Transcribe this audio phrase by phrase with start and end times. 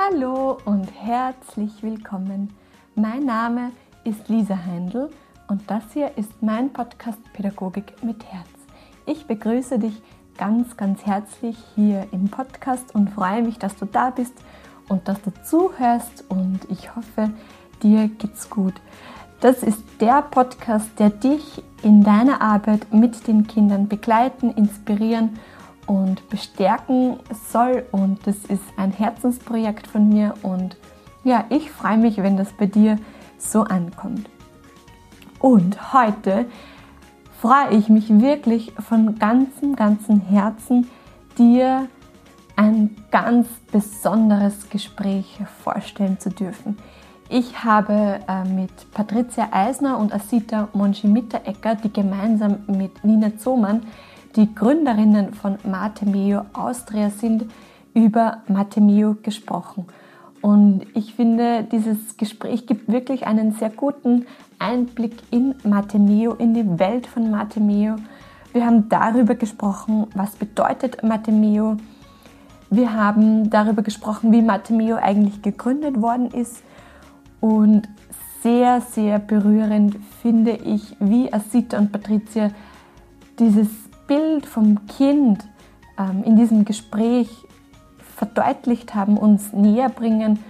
[0.00, 2.54] Hallo und herzlich willkommen.
[2.94, 3.72] Mein Name
[4.04, 5.10] ist Lisa Heindl
[5.48, 8.46] und das hier ist mein Podcast Pädagogik mit Herz.
[9.06, 10.00] Ich begrüße dich
[10.36, 14.34] ganz, ganz herzlich hier im Podcast und freue mich, dass du da bist
[14.88, 17.32] und dass du zuhörst und ich hoffe,
[17.82, 18.74] dir geht's gut.
[19.40, 25.38] Das ist der Podcast, der dich in deiner Arbeit mit den Kindern begleiten, inspirieren und
[25.88, 27.18] und bestärken
[27.50, 27.84] soll.
[27.90, 30.34] Und das ist ein Herzensprojekt von mir.
[30.42, 30.76] Und
[31.24, 32.98] ja, ich freue mich, wenn das bei dir
[33.38, 34.30] so ankommt.
[35.40, 36.46] Und heute
[37.40, 40.88] freue ich mich wirklich von ganzem, ganzem Herzen,
[41.36, 41.88] dir
[42.56, 46.76] ein ganz besonderes Gespräch vorstellen zu dürfen.
[47.28, 53.82] Ich habe äh, mit Patricia Eisner und Asita Monchi-Mitterecker, die gemeinsam mit Nina Zomann
[54.38, 57.46] die Gründerinnen von Matemeo Austria sind,
[57.92, 59.86] über Matemeo gesprochen.
[60.40, 64.26] Und ich finde, dieses Gespräch gibt wirklich einen sehr guten
[64.60, 67.96] Einblick in Matemeo, in die Welt von Matemeo.
[68.52, 71.76] Wir haben darüber gesprochen, was bedeutet Matemeo.
[72.70, 76.62] Wir haben darüber gesprochen, wie Matemeo eigentlich gegründet worden ist.
[77.40, 77.88] Und
[78.44, 82.52] sehr, sehr berührend finde ich, wie Asita und Patricia
[83.40, 85.46] dieses Bild vom Kind
[85.96, 87.28] ähm, in diesem Gespräch
[88.16, 90.40] verdeutlicht haben, uns näher bringen.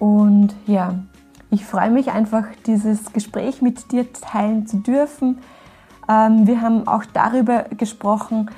[0.00, 0.98] Und ja,
[1.50, 5.38] ich freue mich einfach, dieses Gespräch mit dir teilen zu dürfen.
[6.08, 8.50] Ähm, wir haben auch darüber gesprochen,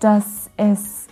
[0.00, 1.06] dass es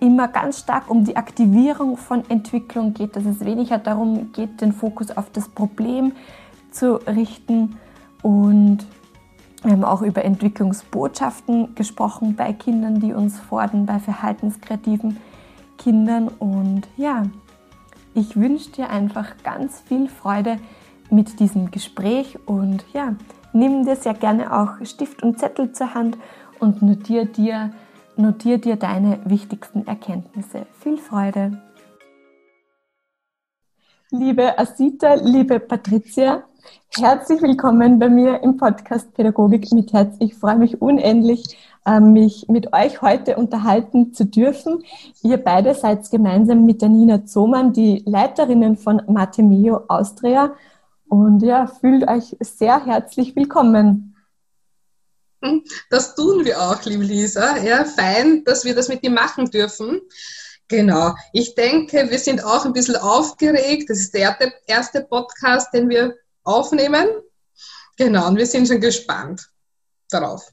[0.00, 4.72] immer ganz stark um die Aktivierung von Entwicklung geht, dass es weniger darum geht, den
[4.72, 6.12] Fokus auf das Problem
[6.70, 7.76] zu richten
[8.22, 8.78] und
[9.62, 15.16] wir haben auch über Entwicklungsbotschaften gesprochen bei Kindern, die uns fordern, bei verhaltenskreativen
[15.78, 16.28] Kindern.
[16.28, 17.24] Und ja,
[18.14, 20.58] ich wünsche dir einfach ganz viel Freude
[21.10, 23.14] mit diesem Gespräch und ja,
[23.52, 26.18] nimm dir sehr gerne auch Stift und Zettel zur Hand
[26.58, 27.72] und notier dir,
[28.16, 30.66] notier dir deine wichtigsten Erkenntnisse.
[30.80, 31.62] Viel Freude!
[34.10, 36.44] Liebe Asita, liebe Patricia,
[36.90, 40.16] Herzlich willkommen bei mir im Podcast Pädagogik mit Herz.
[40.18, 41.56] Ich freue mich unendlich,
[41.86, 44.82] ähm, mich mit euch heute unterhalten zu dürfen.
[45.22, 50.54] Ihr beide seid gemeinsam mit der Nina Zomann die Leiterinnen von Matemio Austria
[51.08, 54.16] und ja, fühlt euch sehr herzlich willkommen.
[55.90, 57.58] Das tun wir auch, liebe Lisa.
[57.58, 60.00] Ja, fein, dass wir das mit dir machen dürfen.
[60.68, 61.14] Genau.
[61.32, 63.88] Ich denke, wir sind auch ein bisschen aufgeregt.
[63.88, 67.06] Das ist der erste Podcast, den wir aufnehmen.
[67.98, 69.48] Genau, und wir sind schon gespannt
[70.10, 70.52] darauf.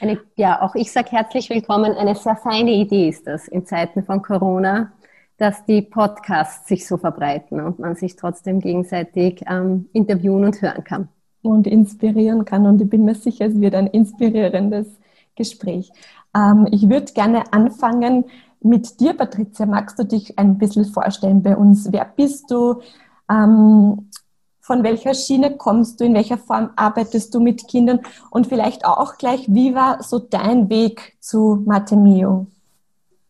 [0.00, 1.92] Eine, ja, auch ich sage herzlich willkommen.
[1.92, 4.92] Eine sehr feine Idee ist das in Zeiten von Corona,
[5.38, 10.84] dass die Podcasts sich so verbreiten und man sich trotzdem gegenseitig ähm, interviewen und hören
[10.84, 11.08] kann.
[11.42, 12.66] Und inspirieren kann.
[12.66, 14.86] Und ich bin mir sicher, es wird ein inspirierendes
[15.36, 15.92] Gespräch.
[16.34, 18.24] Ähm, ich würde gerne anfangen
[18.60, 19.66] mit dir, Patricia.
[19.66, 21.92] Magst du dich ein bisschen vorstellen bei uns?
[21.92, 22.80] Wer bist du?
[23.30, 24.10] Ähm,
[24.64, 29.18] von welcher Schiene kommst du, in welcher Form arbeitest du mit Kindern und vielleicht auch
[29.18, 32.46] gleich, wie war so dein Weg zu Matemio?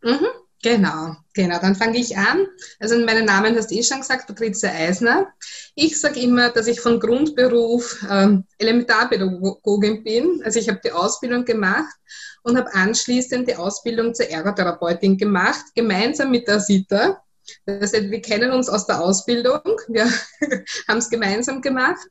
[0.03, 0.27] Mhm,
[0.63, 2.47] genau, genau, dann fange ich an.
[2.79, 5.27] Also meinen Namen hast du eh schon gesagt, Patricia Eisner.
[5.75, 10.41] Ich sage immer, dass ich von Grundberuf ähm, Elementarpädagogin bin.
[10.45, 11.97] Also ich habe die Ausbildung gemacht
[12.45, 17.24] und habe anschließend die Ausbildung zur Ergotherapeutin gemacht, gemeinsam mit der Sita.
[17.67, 20.05] Das heißt, wir kennen uns aus der Ausbildung, wir
[20.89, 22.07] haben es gemeinsam gemacht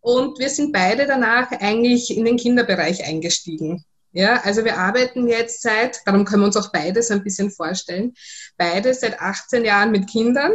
[0.00, 3.84] und wir sind beide danach eigentlich in den Kinderbereich eingestiegen.
[4.12, 7.50] Ja, also wir arbeiten jetzt seit, darum können wir uns auch beide so ein bisschen
[7.50, 8.14] vorstellen,
[8.56, 10.52] beide seit 18 Jahren mit Kindern.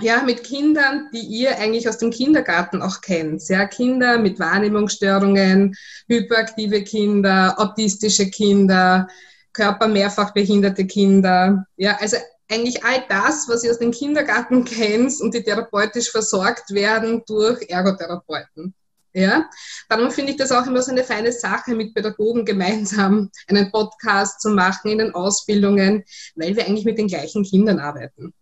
[0.00, 3.48] Ja, mit Kindern, die ihr eigentlich aus dem Kindergarten auch kennt.
[3.48, 5.74] Ja, Kinder mit Wahrnehmungsstörungen,
[6.08, 9.08] hyperaktive Kinder, autistische Kinder,
[9.52, 11.66] körpermehrfach behinderte Kinder.
[11.76, 12.16] Ja, also
[12.48, 17.68] eigentlich all das, was ihr aus dem Kindergarten kennt und die therapeutisch versorgt werden durch
[17.68, 18.74] Ergotherapeuten.
[19.14, 19.48] Ja,
[19.88, 24.40] darum finde ich das auch immer so eine feine Sache, mit Pädagogen gemeinsam einen Podcast
[24.40, 26.04] zu machen in den Ausbildungen,
[26.36, 28.32] weil wir eigentlich mit den gleichen Kindern arbeiten.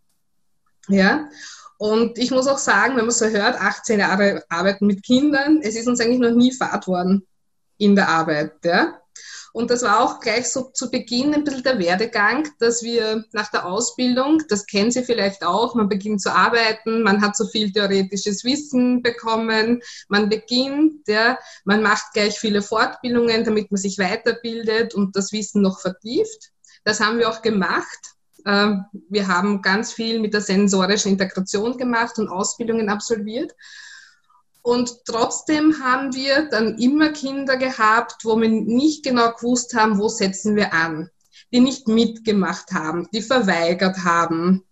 [0.88, 1.28] Ja,
[1.78, 5.76] und ich muss auch sagen, wenn man so hört, 18 Jahre arbeiten mit Kindern, es
[5.76, 7.26] ist uns eigentlich noch nie fad worden
[7.78, 8.52] in der Arbeit.
[8.64, 9.00] Ja?
[9.56, 13.50] Und das war auch gleich so zu Beginn ein bisschen der Werdegang, dass wir nach
[13.50, 17.72] der Ausbildung, das kennen Sie vielleicht auch, man beginnt zu arbeiten, man hat so viel
[17.72, 19.80] theoretisches Wissen bekommen,
[20.10, 25.62] man beginnt, ja, man macht gleich viele Fortbildungen, damit man sich weiterbildet und das Wissen
[25.62, 26.50] noch vertieft.
[26.84, 28.12] Das haben wir auch gemacht.
[28.44, 33.54] Ähm, wir haben ganz viel mit der sensorischen Integration gemacht und Ausbildungen absolviert.
[34.66, 40.08] Und trotzdem haben wir dann immer Kinder gehabt, wo wir nicht genau gewusst haben, wo
[40.08, 41.08] setzen wir an,
[41.52, 44.64] die nicht mitgemacht haben, die verweigert haben,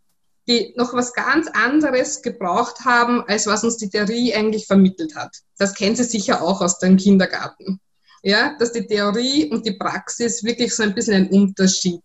[0.49, 5.37] die noch was ganz anderes gebraucht haben, als was uns die Theorie eigentlich vermittelt hat.
[5.59, 7.79] Das kennen Sie sicher auch aus dem Kindergarten.
[8.25, 12.03] Ja, dass die Theorie und die Praxis wirklich so ein bisschen ein Unterschied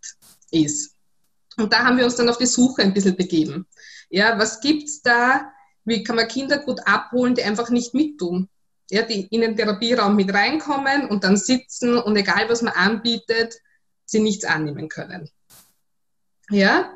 [0.51, 0.93] ist.
[1.57, 3.65] Und da haben wir uns dann auf die Suche ein bisschen begeben.
[4.11, 5.51] Ja, was gibt's da?
[5.89, 8.47] Wie kann man Kinder gut abholen, die einfach nicht mittun?
[8.91, 13.55] Ja, die in den Therapieraum mit reinkommen und dann sitzen und egal was man anbietet,
[14.05, 15.29] sie nichts annehmen können.
[16.49, 16.91] Ja,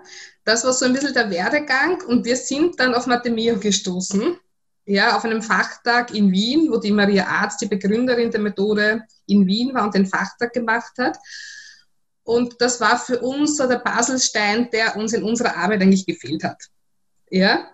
[0.46, 4.38] das war so ein bisschen der Werdegang und wir sind dann auf Mathemeo gestoßen,
[4.86, 9.48] ja, auf einem Fachtag in Wien, wo die Maria Arzt, die Begründerin der Methode, in
[9.48, 11.18] Wien war und den Fachtag gemacht hat.
[12.24, 16.44] Und das war für uns so der Baselstein, der uns in unserer Arbeit eigentlich gefehlt
[16.44, 16.62] hat.
[17.30, 17.70] Ja,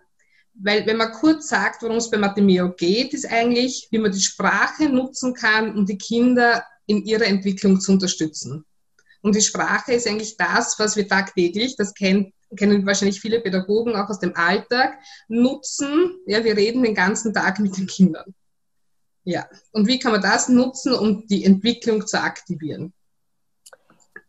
[0.61, 4.21] weil wenn man kurz sagt, worum es bei Mathemeo geht, ist eigentlich, wie man die
[4.21, 8.65] Sprache nutzen kann, um die Kinder in ihrer Entwicklung zu unterstützen.
[9.21, 13.95] Und die Sprache ist eigentlich das, was wir tagtäglich, das kennt, kennen wahrscheinlich viele Pädagogen
[13.95, 14.97] auch aus dem Alltag,
[15.27, 16.17] nutzen.
[16.25, 18.33] Ja, wir reden den ganzen Tag mit den Kindern.
[19.23, 22.93] Ja, und wie kann man das nutzen, um die Entwicklung zu aktivieren?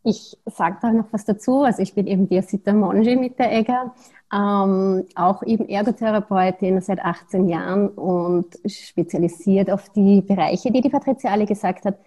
[0.02, 1.62] Ich sage da noch was dazu.
[1.62, 3.94] Also ich bin eben Diasita Monji mit der Egger,
[4.32, 11.31] ähm, auch eben Ergotherapeutin seit 18 Jahren und spezialisiert auf die Bereiche, die die Patricia
[11.31, 11.99] alle gesagt hat.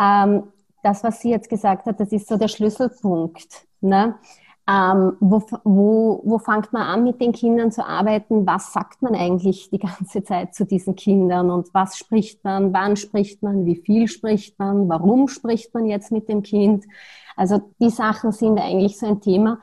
[0.00, 0.44] Ähm,
[0.82, 3.66] das, was sie jetzt gesagt hat, das ist so der Schlüsselpunkt.
[3.80, 4.14] Ne?
[4.68, 8.46] Ähm, wo, wo, wo fängt man an, mit den Kindern zu arbeiten?
[8.46, 11.50] Was sagt man eigentlich die ganze Zeit zu diesen Kindern?
[11.50, 12.72] Und was spricht man?
[12.72, 13.64] Wann spricht man?
[13.64, 14.88] Wie viel spricht man?
[14.88, 16.84] Warum spricht man jetzt mit dem Kind?
[17.36, 19.60] Also die Sachen sind eigentlich so ein Thema.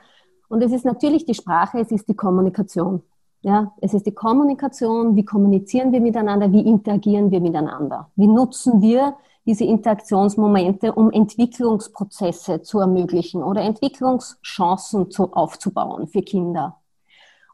[0.48, 3.02] Und es ist natürlich die Sprache, es ist die Kommunikation.
[3.42, 8.82] Ja, es ist die Kommunikation, wie kommunizieren wir miteinander, wie interagieren wir miteinander, wie nutzen
[8.82, 16.80] wir diese Interaktionsmomente, um Entwicklungsprozesse zu ermöglichen oder Entwicklungschancen zu, aufzubauen für Kinder.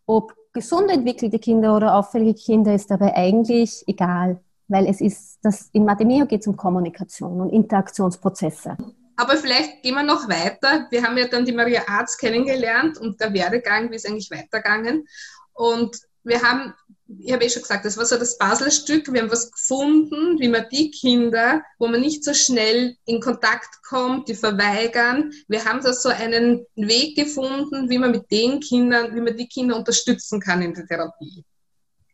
[0.06, 5.70] Ob gesund entwickelte Kinder oder auffällige Kinder ist dabei eigentlich egal, weil es ist, das,
[5.74, 8.78] in Mathemeo geht es um Kommunikation und Interaktionsprozesse.
[9.20, 10.88] Aber vielleicht gehen wir noch weiter.
[10.92, 15.06] Wir haben ja dann die Maria Arzt kennengelernt und der Werdegang, wie ist eigentlich weitergegangen.
[15.52, 16.74] Und wir haben,
[17.20, 19.12] ich habe eh schon gesagt, das war so das Puzzlestück.
[19.12, 23.84] Wir haben was gefunden, wie man die Kinder, wo man nicht so schnell in Kontakt
[23.90, 25.34] kommt, die verweigern.
[25.50, 29.50] Wir haben da so einen Weg gefunden, wie man mit den Kindern, wie man die
[29.50, 31.44] Kinder unterstützen kann in der Therapie.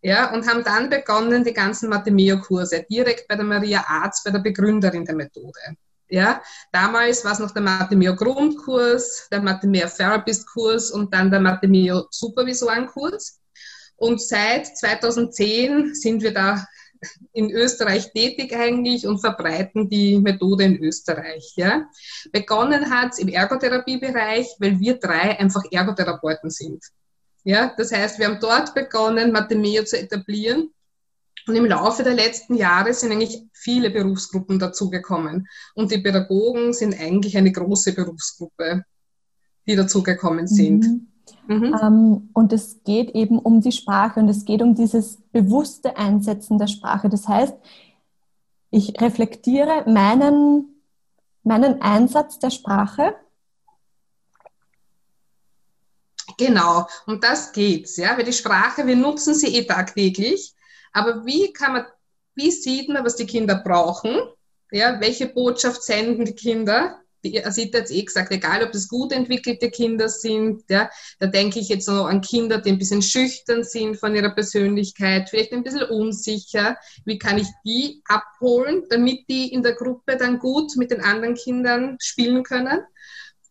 [0.01, 4.39] Ja, und haben dann begonnen, die ganzen Mathemeo-Kurse direkt bei der Maria Arzt, bei der
[4.39, 5.59] Begründerin der Methode.
[6.07, 6.41] Ja,
[6.71, 12.05] damals war es noch der Mathemeo Grundkurs, der Mathemeo Therapist Kurs und dann der Mathemeo
[12.11, 13.39] Supervisorenkurs.
[13.97, 16.65] Und seit 2010 sind wir da
[17.33, 21.53] in Österreich tätig eigentlich und verbreiten die Methode in Österreich.
[21.55, 21.89] Ja.
[22.31, 26.83] Begonnen hat es im Ergotherapiebereich, weil wir drei einfach Ergotherapeuten sind.
[27.43, 30.71] Ja, das heißt, wir haben dort begonnen, Mathemeo zu etablieren
[31.47, 35.47] und im Laufe der letzten Jahre sind eigentlich viele Berufsgruppen dazugekommen.
[35.75, 38.83] Und die Pädagogen sind eigentlich eine große Berufsgruppe,
[39.67, 40.85] die dazugekommen sind.
[40.85, 41.07] Mhm.
[41.47, 41.79] Mhm.
[41.81, 46.57] Ähm, und es geht eben um die Sprache und es geht um dieses bewusste Einsetzen
[46.57, 47.09] der Sprache.
[47.09, 47.55] Das heißt,
[48.71, 50.81] ich reflektiere meinen,
[51.43, 53.15] meinen Einsatz der Sprache.
[56.37, 60.55] Genau, um das geht's, ja, weil die Sprache, wir nutzen sie eh tagtäglich
[60.95, 61.85] aber wie kann man,
[62.35, 64.17] wie sieht man, was die Kinder brauchen?
[64.71, 67.01] Ja, welche Botschaft senden die Kinder?
[67.25, 71.59] Die Asita hat eh gesagt, egal ob das gut entwickelte Kinder sind, ja, da denke
[71.59, 75.63] ich jetzt noch an Kinder, die ein bisschen schüchtern sind von ihrer Persönlichkeit, vielleicht ein
[75.63, 76.77] bisschen unsicher.
[77.03, 81.35] Wie kann ich die abholen, damit die in der Gruppe dann gut mit den anderen
[81.35, 82.79] Kindern spielen können?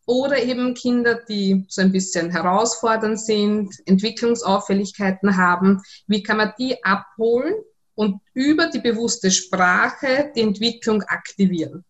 [0.07, 5.83] Oder eben Kinder, die so ein bisschen herausfordernd sind, Entwicklungsauffälligkeiten haben.
[6.07, 7.55] Wie kann man die abholen
[7.95, 11.85] und über die bewusste Sprache die Entwicklung aktivieren?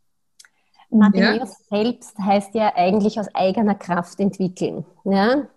[0.91, 1.47] Mathematik ja?
[1.71, 4.85] selbst heißt ja eigentlich aus eigener Kraft entwickeln.
[5.05, 5.49] Ja?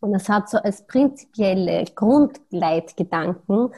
[0.00, 3.70] Und es hat so als prinzipielle Grundleitgedanken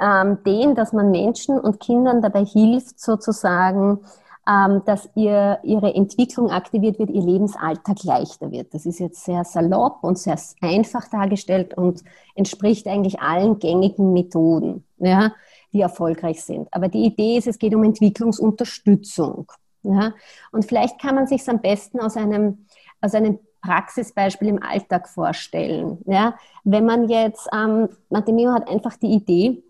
[0.00, 4.00] ähm, den, dass man Menschen und Kindern dabei hilft, sozusagen
[4.46, 8.74] dass ihr, ihre Entwicklung aktiviert wird, ihr Lebensalltag leichter wird.
[8.74, 14.84] Das ist jetzt sehr salopp und sehr einfach dargestellt und entspricht eigentlich allen gängigen Methoden,
[14.98, 15.32] ja,
[15.72, 16.68] die erfolgreich sind.
[16.72, 19.50] Aber die Idee ist, es geht um Entwicklungsunterstützung.
[19.82, 20.12] Ja?
[20.52, 22.66] Und vielleicht kann man sich am besten aus einem,
[23.00, 25.98] aus einem Praxisbeispiel im Alltag vorstellen.
[26.06, 26.34] Ja?
[26.64, 29.63] Wenn man jetzt, ähm, Matemeo hat einfach die Idee,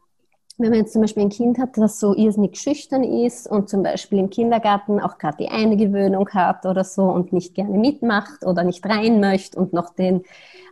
[0.56, 3.82] wenn man jetzt zum Beispiel ein Kind hat, das so irrsinnig schüchtern ist und zum
[3.82, 8.44] Beispiel im Kindergarten auch gerade die eine Gewöhnung hat oder so und nicht gerne mitmacht
[8.44, 10.22] oder nicht rein möchte und noch den,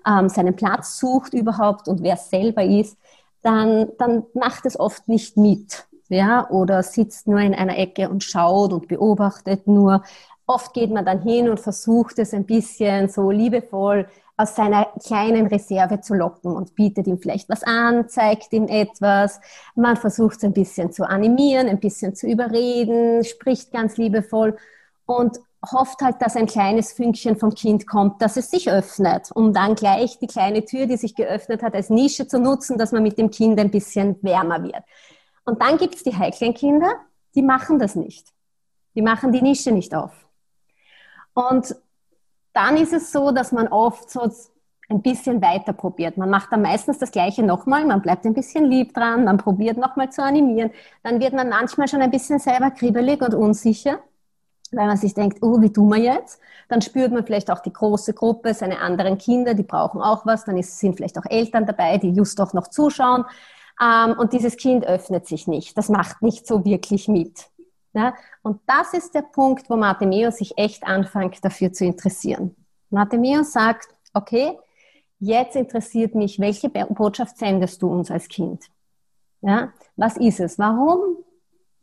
[0.06, 2.96] ähm, seinen Platz sucht überhaupt und wer selber ist,
[3.42, 5.86] dann, dann macht es oft nicht mit.
[6.08, 10.02] Ja, oder sitzt nur in einer Ecke und schaut und beobachtet nur.
[10.46, 15.46] Oft geht man dann hin und versucht es ein bisschen so liebevoll aus seiner kleinen
[15.46, 19.40] Reserve zu locken und bietet ihm vielleicht was an, zeigt ihm etwas.
[19.74, 24.56] Man versucht es ein bisschen zu animieren, ein bisschen zu überreden, spricht ganz liebevoll
[25.06, 25.38] und
[25.70, 29.74] hofft halt, dass ein kleines Fünkchen vom Kind kommt, dass es sich öffnet, um dann
[29.74, 33.18] gleich die kleine Tür, die sich geöffnet hat, als Nische zu nutzen, dass man mit
[33.18, 34.82] dem Kind ein bisschen wärmer wird.
[35.44, 36.96] Und dann gibt es die heiklen Kinder,
[37.34, 38.28] die machen das nicht.
[38.94, 40.12] Die machen die Nische nicht auf.
[41.34, 41.76] Und
[42.52, 44.30] dann ist es so, dass man oft so
[44.88, 46.16] ein bisschen weiter probiert.
[46.16, 49.78] Man macht dann meistens das Gleiche nochmal, man bleibt ein bisschen lieb dran, man probiert
[49.78, 50.70] nochmal zu animieren.
[51.02, 54.00] Dann wird man manchmal schon ein bisschen selber kribbelig und unsicher,
[54.70, 56.40] weil man sich denkt, oh, wie tun wir jetzt?
[56.68, 60.44] Dann spürt man vielleicht auch die große Gruppe, seine anderen Kinder, die brauchen auch was.
[60.44, 63.24] Dann sind vielleicht auch Eltern dabei, die just auch noch zuschauen.
[63.82, 65.76] Ähm, und dieses Kind öffnet sich nicht.
[65.76, 67.46] Das macht nicht so wirklich mit.
[67.94, 68.14] Ja?
[68.42, 72.56] Und das ist der Punkt, wo Martemeo sich echt anfängt, dafür zu interessieren.
[72.90, 74.58] Martemeo sagt, okay,
[75.18, 78.64] jetzt interessiert mich, welche Botschaft sendest du uns als Kind?
[79.40, 79.72] Ja?
[79.96, 80.58] Was ist es?
[80.58, 81.16] Warum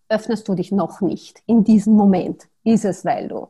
[0.10, 2.48] öffnest du dich noch nicht in diesem Moment?
[2.64, 3.48] Ist es, weil du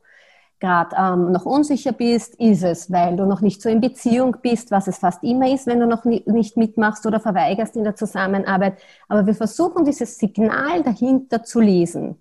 [0.60, 2.36] gerade ähm, noch unsicher bist?
[2.36, 5.68] Ist es, weil du noch nicht so in Beziehung bist, was es fast immer ist,
[5.68, 8.78] wenn du noch nie, nicht mitmachst oder verweigerst in der Zusammenarbeit?
[9.08, 12.18] Aber wir versuchen dieses Signal dahinter zu lesen.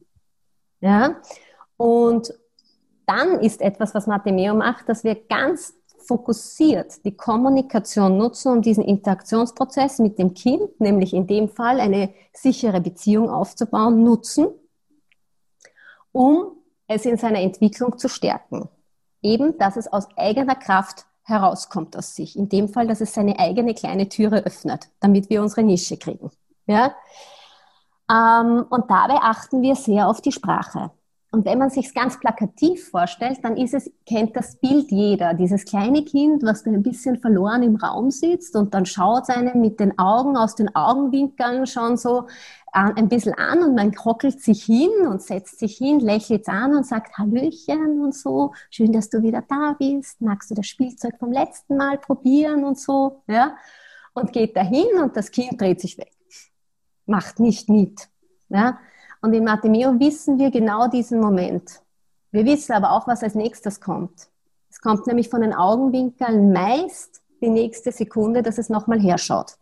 [0.80, 1.16] Ja?
[1.76, 2.32] Und
[3.06, 5.74] dann ist etwas, was Matemeo macht, dass wir ganz
[6.06, 12.14] fokussiert die Kommunikation nutzen, um diesen Interaktionsprozess mit dem Kind, nämlich in dem Fall eine
[12.32, 14.48] sichere Beziehung aufzubauen, nutzen,
[16.12, 16.52] um
[16.86, 18.68] es in seiner Entwicklung zu stärken.
[19.22, 22.36] Eben, dass es aus eigener Kraft herauskommt aus sich.
[22.36, 26.30] In dem Fall, dass es seine eigene kleine Türe öffnet, damit wir unsere Nische kriegen.
[26.66, 26.94] Ja?
[28.10, 30.90] Ähm, und dabei achten wir sehr auf die Sprache.
[31.30, 35.34] Und wenn man sich ganz plakativ vorstellt, dann ist es, kennt das Bild jeder.
[35.34, 39.60] Dieses kleine Kind, was da ein bisschen verloren im Raum sitzt und dann schaut einem
[39.60, 42.26] mit den Augen aus den Augenwinkeln schon so
[42.72, 46.86] ein bisschen an und man hockelt sich hin und setzt sich hin, lächelt an und
[46.86, 48.54] sagt Hallöchen und so.
[48.70, 50.20] Schön, dass du wieder da bist.
[50.22, 53.54] Magst du das Spielzeug vom letzten Mal probieren und so, ja?
[54.14, 56.17] Und geht dahin und das Kind dreht sich weg
[57.08, 58.08] macht nicht mit.
[58.48, 58.78] Ja?
[59.20, 61.82] Und in Matemeo wissen wir genau diesen Moment.
[62.30, 64.28] Wir wissen aber auch, was als nächstes kommt.
[64.70, 69.56] Es kommt nämlich von den Augenwinkeln meist die nächste Sekunde, dass es nochmal herschaut.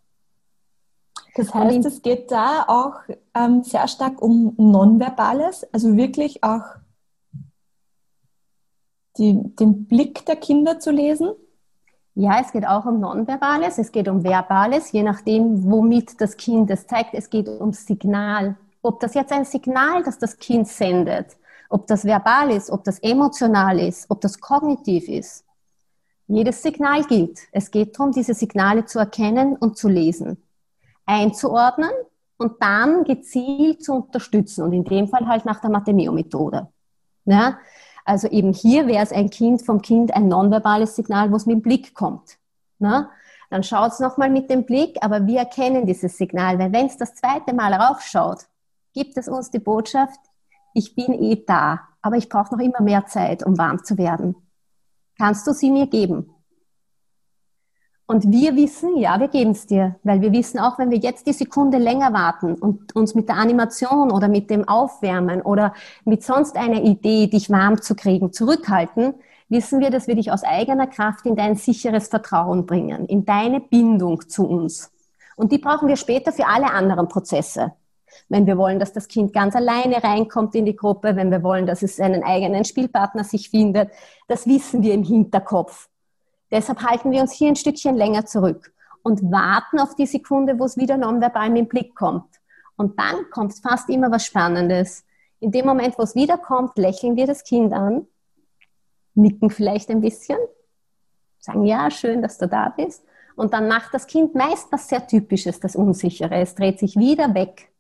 [1.36, 2.94] Das heißt, es geht da auch
[3.34, 6.62] ähm, sehr stark um Nonverbales, also wirklich auch
[9.18, 11.30] die, den Blick der Kinder zu lesen?
[12.18, 16.70] Ja, es geht auch um Nonverbales, es geht um Verbales, je nachdem, womit das Kind
[16.70, 17.12] es zeigt.
[17.12, 18.56] Es geht um Signal.
[18.80, 21.37] Ob das jetzt ein Signal, das das Kind sendet,
[21.68, 25.44] ob das verbal ist, ob das emotional ist, ob das kognitiv ist.
[26.26, 27.38] Jedes Signal gilt.
[27.52, 30.42] Es geht darum, diese Signale zu erkennen und zu lesen,
[31.04, 31.90] einzuordnen
[32.38, 36.66] und dann gezielt zu unterstützen und in dem Fall halt nach der Matemeo-Methode.
[37.26, 37.58] Ja?
[38.06, 41.56] Also eben hier wäre es ein Kind vom Kind ein nonverbales Signal, wo es mit
[41.56, 42.38] dem Blick kommt.
[42.78, 43.08] Ne?
[43.50, 46.96] Dann schaut es nochmal mit dem Blick, aber wir erkennen dieses Signal, weil wenn es
[46.96, 48.46] das zweite Mal raufschaut,
[48.94, 50.20] gibt es uns die Botschaft,
[50.72, 54.36] ich bin eh da, aber ich brauche noch immer mehr Zeit, um warm zu werden.
[55.18, 56.30] Kannst du sie mir geben?
[58.08, 61.26] Und wir wissen, ja, wir geben es dir, weil wir wissen auch, wenn wir jetzt
[61.26, 66.22] die Sekunde länger warten und uns mit der Animation oder mit dem Aufwärmen oder mit
[66.22, 69.14] sonst einer Idee, dich warm zu kriegen, zurückhalten,
[69.48, 73.58] wissen wir, dass wir dich aus eigener Kraft in dein sicheres Vertrauen bringen, in deine
[73.60, 74.92] Bindung zu uns.
[75.34, 77.72] Und die brauchen wir später für alle anderen Prozesse.
[78.28, 81.66] Wenn wir wollen, dass das Kind ganz alleine reinkommt in die Gruppe, wenn wir wollen,
[81.66, 83.90] dass es einen eigenen Spielpartner sich findet,
[84.28, 85.88] das wissen wir im Hinterkopf.
[86.50, 88.72] Deshalb halten wir uns hier ein Stückchen länger zurück
[89.02, 92.40] und warten auf die Sekunde, wo es wieder nonverbal mit dem Blick kommt.
[92.76, 95.04] Und dann kommt fast immer was Spannendes.
[95.40, 98.06] In dem Moment, wo es wiederkommt, lächeln wir das Kind an,
[99.14, 100.38] nicken vielleicht ein bisschen,
[101.38, 103.04] sagen, ja, schön, dass du da bist.
[103.34, 106.36] Und dann macht das Kind meist was sehr Typisches, das Unsichere.
[106.36, 107.70] Es dreht sich wieder weg.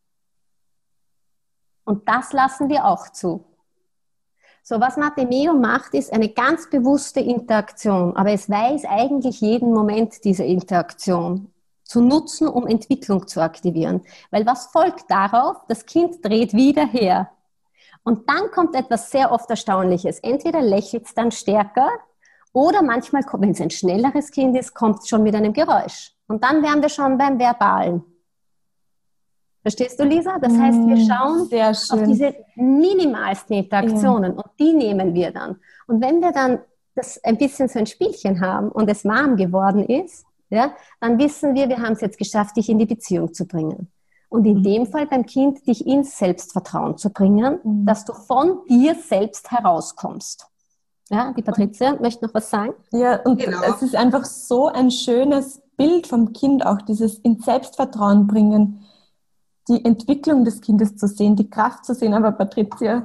[1.84, 3.44] Und das lassen wir auch zu.
[4.68, 10.24] So, was Matemeo macht, ist eine ganz bewusste Interaktion, aber es weiß eigentlich jeden Moment
[10.24, 11.52] diese Interaktion
[11.84, 14.00] zu nutzen, um Entwicklung zu aktivieren.
[14.32, 15.58] Weil was folgt darauf?
[15.68, 17.30] Das Kind dreht wieder her.
[18.02, 20.18] Und dann kommt etwas sehr oft Erstaunliches.
[20.18, 21.88] Entweder lächelt es dann stärker
[22.52, 26.10] oder manchmal, wenn es ein schnelleres Kind ist, kommt es schon mit einem Geräusch.
[26.26, 28.02] Und dann wären wir schon beim Verbalen.
[29.66, 30.38] Verstehst du, Lisa?
[30.38, 31.50] Das heißt, wir mm, schauen
[31.90, 34.38] auf diese minimalsten Interaktionen ja.
[34.38, 35.56] und die nehmen wir dann.
[35.88, 36.60] Und wenn wir dann
[36.94, 40.70] das ein bisschen so ein Spielchen haben und es warm geworden ist, ja,
[41.00, 43.90] dann wissen wir, wir haben es jetzt geschafft, dich in die Beziehung zu bringen.
[44.28, 44.62] Und in mhm.
[44.62, 47.86] dem Fall beim Kind dich ins Selbstvertrauen zu bringen, mhm.
[47.86, 50.46] dass du von dir selbst herauskommst.
[51.10, 52.74] Ja, die Patricia möchte noch was sagen.
[52.92, 53.62] Ja, und genau.
[53.64, 58.85] es ist einfach so ein schönes Bild vom Kind auch, dieses ins Selbstvertrauen bringen
[59.68, 62.14] die Entwicklung des Kindes zu sehen, die Kraft zu sehen.
[62.14, 63.04] Aber Patricia.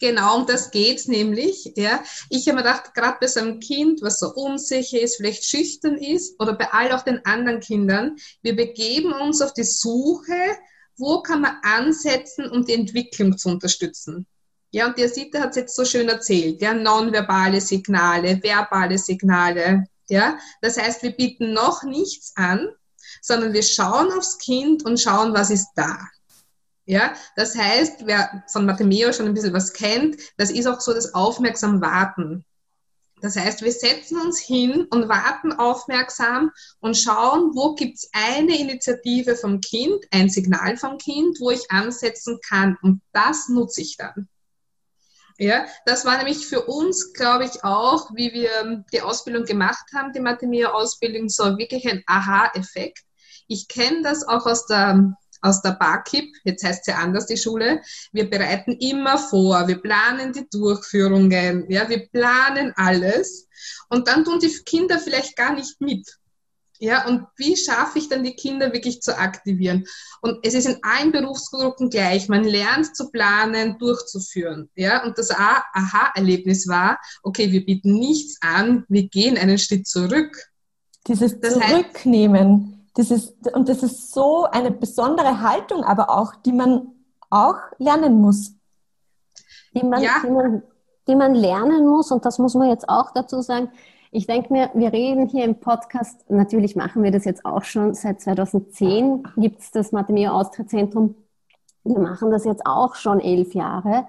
[0.00, 1.72] Genau, um das geht's nämlich.
[1.76, 2.02] Ja.
[2.28, 5.96] Ich habe mir gedacht, gerade bei so einem Kind, was so unsicher ist, vielleicht schüchtern
[5.96, 10.56] ist, oder bei all auch den anderen Kindern, wir begeben uns auf die Suche,
[10.96, 14.26] wo kann man ansetzen, um die Entwicklung zu unterstützen.
[14.72, 19.86] Ja, und der Sitte hat es jetzt so schön erzählt, ja, nonverbale Signale, verbale Signale,
[20.08, 20.38] ja.
[20.60, 22.68] Das heißt, wir bieten noch nichts an,
[23.22, 25.98] sondern wir schauen aufs Kind und schauen, was ist da.
[26.86, 30.92] Ja, das heißt, wer von Matemeo schon ein bisschen was kennt, das ist auch so
[30.92, 32.44] das aufmerksam Warten.
[33.20, 36.50] Das heißt, wir setzen uns hin und warten aufmerksam
[36.80, 41.70] und schauen, wo gibt es eine Initiative vom Kind, ein Signal vom Kind, wo ich
[41.70, 42.76] ansetzen kann.
[42.82, 44.28] Und das nutze ich dann.
[45.42, 50.12] Ja, das war nämlich für uns, glaube ich, auch, wie wir die Ausbildung gemacht haben,
[50.12, 53.04] die Mathemia-Ausbildung, so wirklich ein Aha-Effekt.
[53.48, 57.80] Ich kenne das auch aus der aus der Barkip, jetzt heißt sie anders die Schule,
[58.12, 63.48] wir bereiten immer vor, wir planen die Durchführungen, ja, wir planen alles
[63.88, 66.19] und dann tun die Kinder vielleicht gar nicht mit.
[66.82, 69.84] Ja, und wie schaffe ich dann die Kinder wirklich zu aktivieren?
[70.22, 72.28] Und es ist in allen Berufsgruppen gleich.
[72.30, 74.70] Man lernt zu planen, durchzuführen.
[74.74, 80.34] Ja, und das Aha-Erlebnis war, okay, wir bieten nichts an, wir gehen einen Schritt zurück.
[81.06, 82.88] Dieses das Zurücknehmen.
[82.94, 86.88] Das ist, und das ist so eine besondere Haltung, aber auch, die man
[87.28, 88.54] auch lernen muss.
[89.74, 90.14] Die man, ja.
[90.24, 90.62] die man,
[91.06, 93.70] die man lernen muss, und das muss man jetzt auch dazu sagen.
[94.12, 97.94] Ich denke mir, wir reden hier im Podcast, natürlich machen wir das jetzt auch schon,
[97.94, 100.66] seit 2010 gibt es das Mathemeo Austria.
[101.84, 104.08] Wir machen das jetzt auch schon elf Jahre.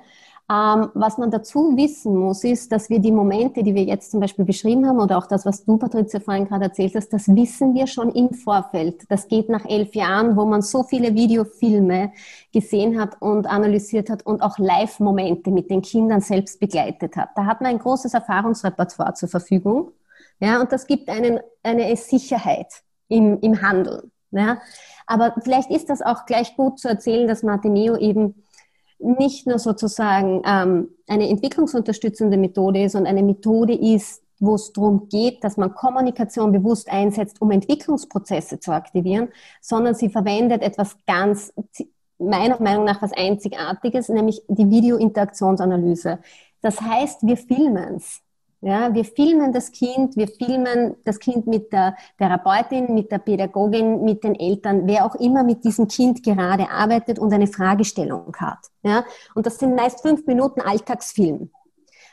[0.52, 4.20] Ähm, was man dazu wissen muss, ist, dass wir die Momente, die wir jetzt zum
[4.20, 7.74] Beispiel beschrieben haben, oder auch das, was du, Patricia, vorhin gerade erzählt hast, das wissen
[7.74, 9.06] wir schon im Vorfeld.
[9.08, 12.12] Das geht nach elf Jahren, wo man so viele Videofilme
[12.52, 17.30] gesehen hat und analysiert hat und auch Live-Momente mit den Kindern selbst begleitet hat.
[17.36, 19.92] Da hat man ein großes Erfahrungsrepertoire zur Verfügung.
[20.42, 24.12] Ja, und das gibt einen, eine Sicherheit im, im Handeln.
[24.32, 24.60] Ja.
[25.08, 28.44] Aber vielleicht ist das auch gleich gut zu erzählen, dass Martineo eben
[29.02, 35.08] nicht nur sozusagen ähm, eine entwicklungsunterstützende Methode ist und eine Methode ist, wo es darum
[35.08, 39.30] geht, dass man Kommunikation bewusst einsetzt, um Entwicklungsprozesse zu aktivieren,
[39.62, 41.54] sondern sie verwendet etwas ganz,
[42.18, 46.20] meiner Meinung nach, was Einzigartiges, nämlich die Videointeraktionsanalyse.
[46.62, 48.22] Das heißt, wir filmen es.
[48.64, 54.04] Ja, wir filmen das Kind, wir filmen das Kind mit der Therapeutin, mit der Pädagogin,
[54.04, 58.60] mit den Eltern, wer auch immer mit diesem Kind gerade arbeitet und eine Fragestellung hat.
[58.84, 61.50] Ja, und das sind meist fünf Minuten Alltagsfilm.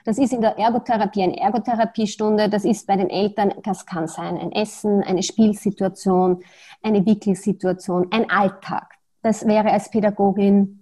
[0.06, 4.38] Das ist in der Ergotherapie eine Ergotherapiestunde, das ist bei den Eltern, das kann sein
[4.38, 6.42] ein Essen, eine Spielsituation,
[6.82, 8.94] eine Wickelsituation, ein Alltag.
[9.20, 10.77] Das wäre als Pädagogin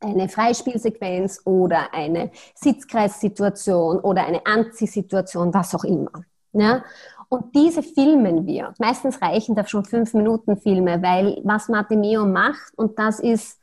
[0.00, 6.10] eine Freispielsequenz oder eine Sitzkreissituation oder eine Anziehsituation, was auch immer.
[6.52, 6.84] Ja?
[7.28, 8.74] Und diese filmen wir.
[8.78, 13.58] Meistens reichen da schon fünf Minuten Filme, weil was Martimeo macht, und das ist,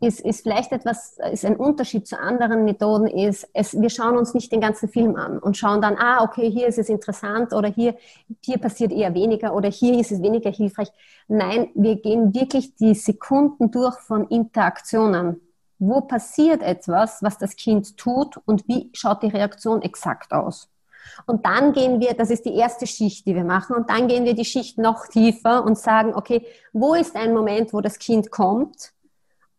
[0.00, 4.34] ist, ist vielleicht etwas, ist ein Unterschied zu anderen Methoden, ist, es, wir schauen uns
[4.34, 7.68] nicht den ganzen Film an und schauen dann, ah, okay, hier ist es interessant oder
[7.68, 7.96] hier,
[8.44, 10.88] hier passiert eher weniger oder hier ist es weniger hilfreich.
[11.26, 15.40] Nein, wir gehen wirklich die Sekunden durch von Interaktionen
[15.78, 20.68] wo passiert etwas, was das Kind tut und wie schaut die Reaktion exakt aus.
[21.26, 24.24] Und dann gehen wir, das ist die erste Schicht, die wir machen, und dann gehen
[24.24, 28.30] wir die Schicht noch tiefer und sagen, okay, wo ist ein Moment, wo das Kind
[28.30, 28.92] kommt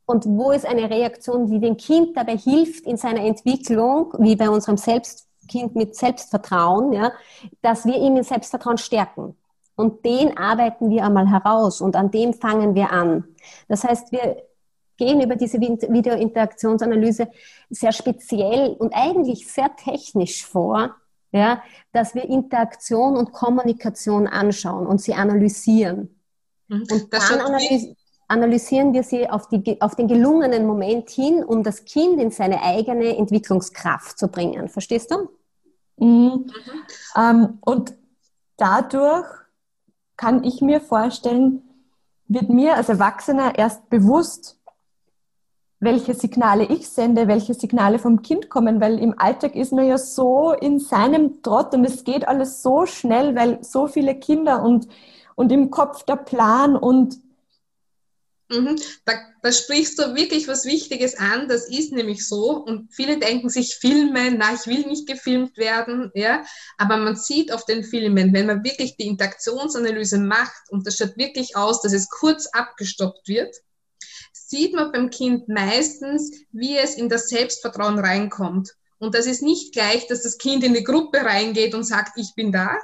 [0.06, 4.50] und wo ist eine Reaktion, die dem Kind dabei hilft in seiner Entwicklung, wie bei
[4.50, 7.12] unserem Selbstkind mit Selbstvertrauen, ja,
[7.62, 9.36] dass wir ihm in Selbstvertrauen stärken.
[9.76, 13.24] Und den arbeiten wir einmal heraus und an dem fangen wir an.
[13.70, 14.44] Das heißt, wir
[15.00, 17.30] gehen über diese Videointeraktionsanalyse
[17.72, 20.96] sehr speziell und eigentlich sehr technisch vor,
[21.32, 26.16] ja, dass wir Interaktion und Kommunikation anschauen und sie analysieren.
[26.68, 26.84] Mhm.
[26.92, 27.96] Und das dann analysieren
[28.30, 32.62] analysieren wir sie auf, die, auf den gelungenen Moment hin, um das Kind in seine
[32.62, 34.70] eigene Entwicklungskraft zu bringen.
[34.70, 35.30] Verstehst du?
[35.98, 36.52] Mhm.
[37.18, 37.96] Ähm, und
[38.58, 39.26] dadurch
[40.16, 41.64] kann ich mir vorstellen,
[42.28, 44.59] wird mir als Erwachsener erst bewusst,
[45.80, 49.98] welche Signale ich sende, welche Signale vom Kind kommen, weil im Alltag ist man ja
[49.98, 54.88] so in seinem Trott und es geht alles so schnell, weil so viele Kinder und,
[55.36, 57.20] und im Kopf der Plan und
[58.52, 58.82] Mhm.
[59.06, 59.14] Da,
[59.44, 61.48] da, sprichst du wirklich was Wichtiges an.
[61.48, 62.64] Das ist nämlich so.
[62.64, 66.44] Und viele denken sich Filme, na, ich will nicht gefilmt werden, ja.
[66.80, 71.16] Aber man sieht auf den Filmen, wenn man wirklich die Interaktionsanalyse macht und das schaut
[71.16, 73.56] wirklich aus, dass es kurz abgestoppt wird,
[74.50, 78.76] sieht man beim Kind meistens, wie es in das Selbstvertrauen reinkommt.
[78.98, 82.34] Und das ist nicht gleich, dass das Kind in die Gruppe reingeht und sagt, ich
[82.36, 82.78] bin da,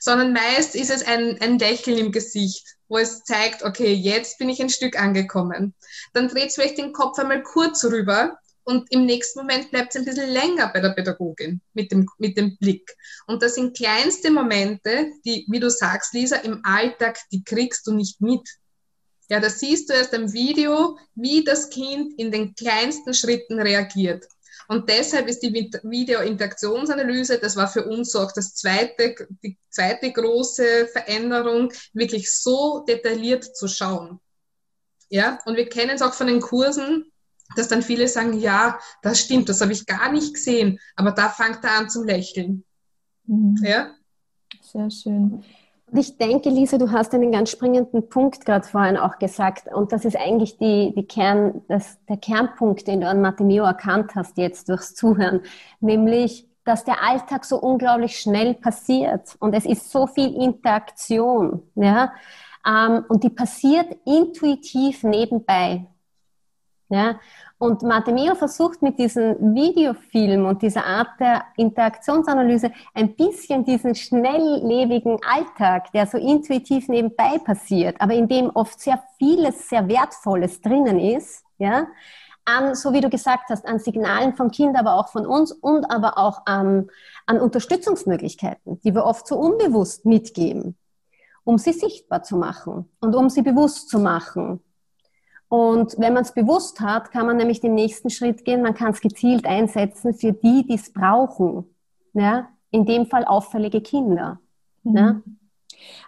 [0.00, 4.48] sondern meist ist es ein, ein Lächeln im Gesicht wo es zeigt, okay, jetzt bin
[4.48, 5.74] ich ein Stück angekommen.
[6.12, 9.96] Dann dreht es vielleicht den Kopf einmal kurz rüber und im nächsten Moment bleibt es
[9.96, 12.94] ein bisschen länger bei der Pädagogin mit dem, mit dem Blick.
[13.26, 17.92] Und das sind kleinste Momente, die, wie du sagst, Lisa, im Alltag, die kriegst du
[17.92, 18.48] nicht mit.
[19.28, 24.26] Ja, da siehst du erst im Video, wie das Kind in den kleinsten Schritten reagiert.
[24.68, 30.86] Und deshalb ist die Video-Interaktionsanalyse, das war für uns auch das zweite, die zweite große
[30.86, 34.20] Veränderung, wirklich so detailliert zu schauen.
[35.10, 37.12] Ja, und wir kennen es auch von den Kursen,
[37.56, 41.28] dass dann viele sagen, ja, das stimmt, das habe ich gar nicht gesehen, aber da
[41.28, 42.64] fängt er an zum Lächeln.
[43.26, 43.58] Mhm.
[43.62, 43.94] Ja?
[44.62, 45.44] Sehr schön.
[45.96, 49.72] Ich denke, Lisa, du hast einen ganz springenden Punkt gerade vorhin auch gesagt.
[49.72, 54.16] Und das ist eigentlich die, die Kern, das, der Kernpunkt, den du an Matemeo erkannt
[54.16, 55.42] hast jetzt durchs Zuhören.
[55.78, 59.36] Nämlich, dass der Alltag so unglaublich schnell passiert.
[59.38, 61.62] Und es ist so viel Interaktion.
[61.76, 62.12] Ja?
[62.66, 65.86] Ähm, und die passiert intuitiv nebenbei.
[66.88, 67.20] Ja?
[67.64, 75.18] Und Martemio versucht mit diesem Videofilm und dieser Art der Interaktionsanalyse ein bisschen diesen schnelllebigen
[75.26, 81.00] Alltag, der so intuitiv nebenbei passiert, aber in dem oft sehr vieles, sehr Wertvolles drinnen
[81.00, 81.86] ist, ja,
[82.44, 85.90] an, so wie du gesagt hast, an Signalen vom Kind, aber auch von uns und
[85.90, 86.90] aber auch an,
[87.24, 90.76] an Unterstützungsmöglichkeiten, die wir oft so unbewusst mitgeben,
[91.44, 94.60] um sie sichtbar zu machen und um sie bewusst zu machen
[95.54, 98.60] und wenn man es bewusst hat, kann man nämlich den nächsten Schritt gehen.
[98.60, 101.72] Man kann es gezielt einsetzen für die, die es brauchen.
[102.12, 102.48] Ja?
[102.72, 104.40] In dem Fall auffällige Kinder.
[104.82, 104.96] Mhm.
[104.96, 105.22] Ja?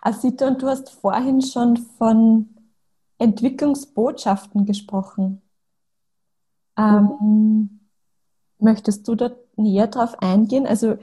[0.00, 2.56] Asita, und du hast vorhin schon von
[3.18, 5.42] Entwicklungsbotschaften gesprochen.
[6.76, 7.80] Ähm, mhm.
[8.58, 10.66] möchtest du da näher drauf eingehen?
[10.66, 10.98] Also,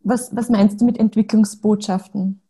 [0.00, 2.42] was, was meinst du mit Entwicklungsbotschaften?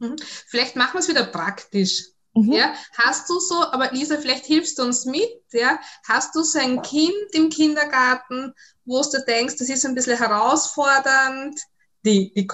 [0.00, 0.16] Mhm.
[0.18, 2.13] Vielleicht machen wir es wieder praktisch.
[2.34, 2.52] Mhm.
[2.52, 5.78] Ja, hast du so, aber Lisa, vielleicht hilfst du uns mit, ja?
[6.08, 8.52] Hast du so ein Kind im Kindergarten,
[8.84, 11.60] wo du denkst, das ist ein bisschen herausfordernd?
[12.04, 12.46] Die, die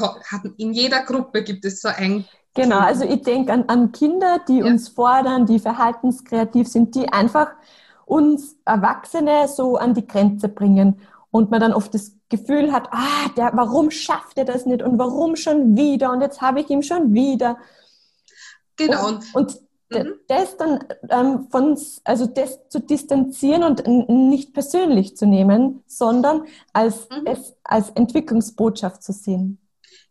[0.58, 4.58] in jeder Gruppe gibt es so ein Genau, also ich denke an, an Kinder, die
[4.58, 4.64] ja.
[4.64, 7.52] uns fordern, die verhaltenskreativ sind, die einfach
[8.06, 13.28] uns Erwachsene so an die Grenze bringen und man dann oft das Gefühl hat, ah,
[13.36, 16.82] der, warum schafft er das nicht und warum schon wieder und jetzt habe ich ihm
[16.82, 17.56] schon wieder.
[18.76, 19.08] Genau.
[19.08, 19.58] Und, und.
[20.28, 27.08] Das dann ähm, von, also das zu distanzieren und nicht persönlich zu nehmen, sondern als,
[27.10, 27.26] mhm.
[27.26, 29.58] es als Entwicklungsbotschaft zu sehen.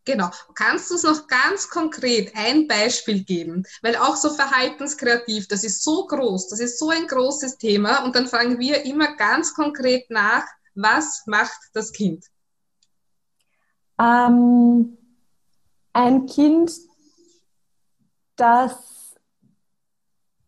[0.06, 0.30] Genau.
[0.56, 3.64] Kannst du es noch ganz konkret ein Beispiel geben?
[3.82, 8.16] Weil auch so verhaltenskreativ, das ist so groß, das ist so ein großes Thema und
[8.16, 12.26] dann fragen wir immer ganz konkret nach, was macht das Kind?
[14.00, 14.98] Ähm,
[15.94, 16.72] ein Kind,
[18.36, 18.99] das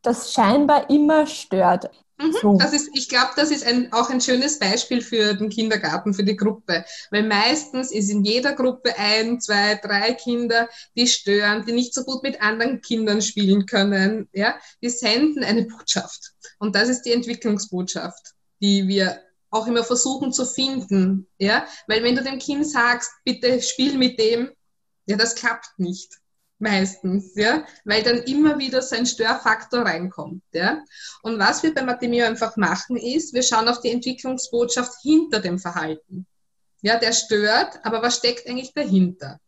[0.02, 1.90] das scheinbar immer stört.
[2.22, 2.58] Mhm, so.
[2.58, 6.24] Das ist, ich glaube, das ist ein, auch ein schönes Beispiel für den Kindergarten, für
[6.24, 6.86] die Gruppe.
[7.10, 12.04] Weil meistens ist in jeder Gruppe ein, zwei, drei Kinder, die stören, die nicht so
[12.04, 14.30] gut mit anderen Kindern spielen können.
[14.34, 14.56] Ja?
[14.82, 16.34] Die senden eine Botschaft.
[16.60, 21.28] Und das ist die Entwicklungsbotschaft, die wir auch immer versuchen zu finden.
[21.38, 21.66] Ja?
[21.88, 24.52] Weil wenn du dem Kind sagst, bitte spiel mit dem,
[25.08, 26.21] ja, das klappt nicht
[26.62, 30.84] meistens, ja, weil dann immer wieder so ein Störfaktor reinkommt, ja.
[31.24, 35.60] Und was wir bei Matemio einfach machen ist, wir schauen auf die Entwicklungsbotschaft hinter dem
[35.60, 36.26] Verhalten.
[36.82, 39.40] Ja, der stört, aber was steckt eigentlich dahinter?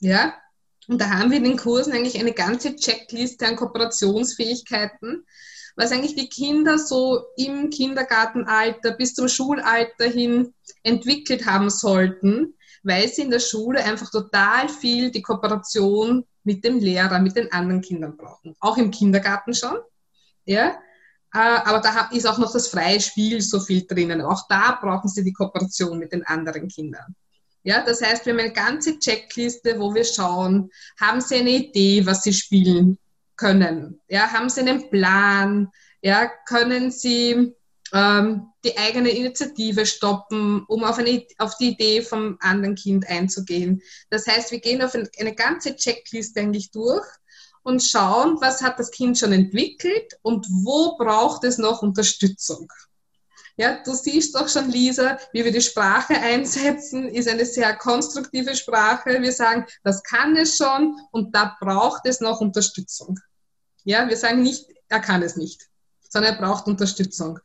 [0.00, 0.34] Ja,
[0.88, 5.24] und da haben wir in den Kursen eigentlich eine ganze Checkliste an Kooperationsfähigkeiten,
[5.76, 13.08] was eigentlich die Kinder so im Kindergartenalter bis zum Schulalter hin entwickelt haben sollten, weil
[13.08, 17.80] sie in der Schule einfach total viel die Kooperation mit dem Lehrer, mit den anderen
[17.80, 18.56] Kindern brauchen.
[18.60, 19.78] Auch im Kindergarten schon.
[20.44, 20.78] Ja,
[21.34, 24.20] äh, aber da ist auch noch das freie Spiel so viel drinnen.
[24.20, 27.14] Auch da brauchen sie die Kooperation mit den anderen Kindern.
[27.64, 32.04] Ja, das heißt, wir haben eine ganze Checkliste, wo wir schauen, haben sie eine Idee,
[32.04, 32.98] was sie spielen
[33.36, 34.00] können?
[34.08, 35.68] Ja, haben sie einen Plan?
[36.02, 37.54] Ja, können sie
[37.92, 43.82] ähm, die eigene Initiative stoppen, um auf, eine, auf die Idee vom anderen Kind einzugehen?
[44.10, 47.06] Das heißt, wir gehen auf eine, ganze Checkliste eigentlich durch
[47.62, 52.70] und schauen, was hat das Kind schon entwickelt und wo braucht es noch Unterstützung.
[53.56, 58.56] Ja, du siehst doch schon, Lisa, wie wir die Sprache einsetzen, ist eine sehr konstruktive
[58.56, 59.20] Sprache.
[59.20, 63.20] Wir sagen, das kann es schon und da braucht es noch Unterstützung.
[63.84, 65.68] Ja, wir sagen nicht, er kann es nicht,
[66.08, 67.40] sondern er braucht Unterstützung.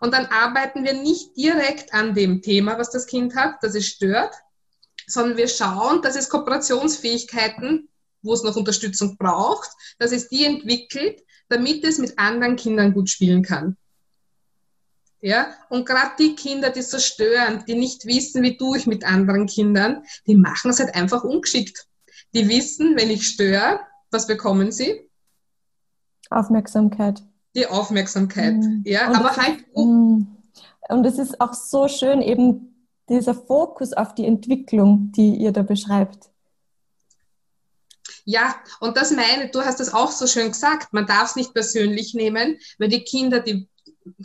[0.00, 3.86] Und dann arbeiten wir nicht direkt an dem Thema, was das Kind hat, das es
[3.86, 4.34] stört,
[5.06, 7.88] sondern wir schauen, dass es Kooperationsfähigkeiten,
[8.22, 13.10] wo es noch Unterstützung braucht, dass es die entwickelt, damit es mit anderen Kindern gut
[13.10, 13.76] spielen kann.
[15.20, 19.04] Ja, und gerade die Kinder, die so stören, die nicht wissen, wie tue ich mit
[19.04, 21.86] anderen Kindern, die machen es halt einfach ungeschickt.
[22.32, 25.10] Die wissen, wenn ich störe, was bekommen sie?
[26.30, 27.22] Aufmerksamkeit.
[27.54, 28.82] Die Aufmerksamkeit, mhm.
[28.84, 29.64] ja, und aber halt.
[29.76, 30.28] Mhm.
[30.88, 32.70] Und es ist auch so schön, eben
[33.08, 36.30] dieser Fokus auf die Entwicklung, die ihr da beschreibt.
[38.24, 41.52] Ja, und das meine, du hast das auch so schön gesagt, man darf es nicht
[41.52, 43.68] persönlich nehmen, weil die Kinder, die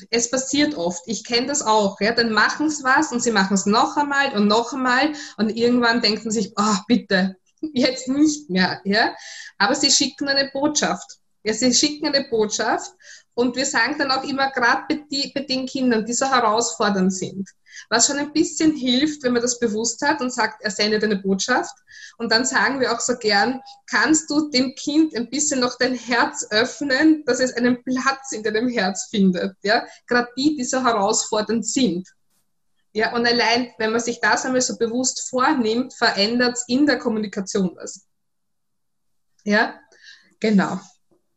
[0.09, 3.53] es passiert oft, ich kenne das auch, ja, dann machen sie was und sie machen
[3.55, 7.35] es noch einmal und noch einmal und irgendwann denken sie sich, oh, bitte,
[7.73, 9.15] jetzt nicht mehr, ja,
[9.57, 12.91] aber sie schicken eine Botschaft, ja, sie schicken eine Botschaft
[13.35, 17.47] und wir sagen dann auch immer, gerade bei, bei den Kindern, die so herausfordernd sind,
[17.89, 21.17] was schon ein bisschen hilft, wenn man das bewusst hat und sagt, er sendet eine
[21.17, 21.75] Botschaft.
[22.17, 25.93] Und dann sagen wir auch so gern, kannst du dem Kind ein bisschen noch dein
[25.93, 29.55] Herz öffnen, dass es einen Platz in deinem Herz findet.
[29.61, 29.85] Ja?
[30.07, 32.09] Gerade die, die so herausfordernd sind.
[32.93, 36.97] Ja, und allein, wenn man sich das einmal so bewusst vornimmt, verändert es in der
[36.97, 38.07] Kommunikation was.
[39.43, 39.79] Ja,
[40.39, 40.79] genau.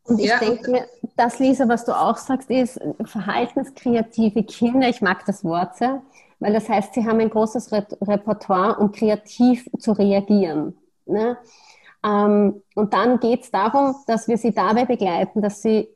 [0.09, 5.01] Und ich ja, denke mir, das, Lisa, was du auch sagst, ist verhaltenskreative Kinder, ich
[5.01, 6.01] mag das Wort sehr,
[6.39, 10.77] weil das heißt, sie haben ein großes Repertoire, um kreativ zu reagieren.
[11.05, 11.37] Ne?
[12.03, 15.89] Ähm, und dann geht es darum, dass wir sie dabei begleiten, dass sie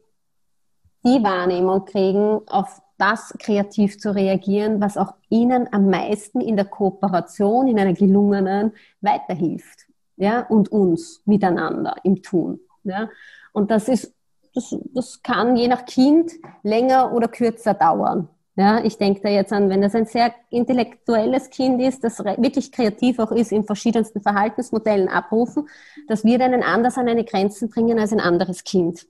[1.06, 6.66] die Wahrnehmung kriegen, auf das kreativ zu reagieren, was auch ihnen am meisten in der
[6.66, 9.88] Kooperation, in einer gelungenen, weiterhilft.
[10.16, 12.60] Ja, und uns miteinander im Tun.
[12.84, 13.10] Ja.
[13.54, 14.14] Und das ist,
[14.54, 16.32] das, das kann je nach Kind
[16.64, 18.28] länger oder kürzer dauern.
[18.56, 22.72] Ja, ich denke da jetzt an, wenn das ein sehr intellektuelles Kind ist, das wirklich
[22.72, 25.68] kreativ auch ist, in verschiedensten Verhaltensmodellen abrufen,
[26.08, 29.08] das wird einen anders an eine Grenze bringen als ein anderes Kind.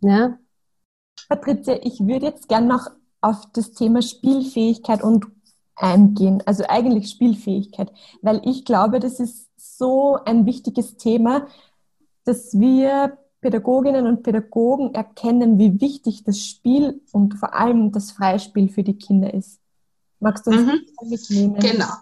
[0.00, 0.38] Ja?
[1.28, 5.26] Patricia, ich würde jetzt gerne noch auf das Thema Spielfähigkeit und
[5.76, 11.46] eingehen, also eigentlich Spielfähigkeit, weil ich glaube, das ist so ein wichtiges Thema,
[12.24, 18.68] dass wir Pädagoginnen und Pädagogen erkennen, wie wichtig das Spiel und vor allem das Freispiel
[18.68, 19.60] für die Kinder ist.
[20.18, 21.08] Magst du uns mhm.
[21.08, 21.58] mitnehmen?
[21.58, 21.92] Genau.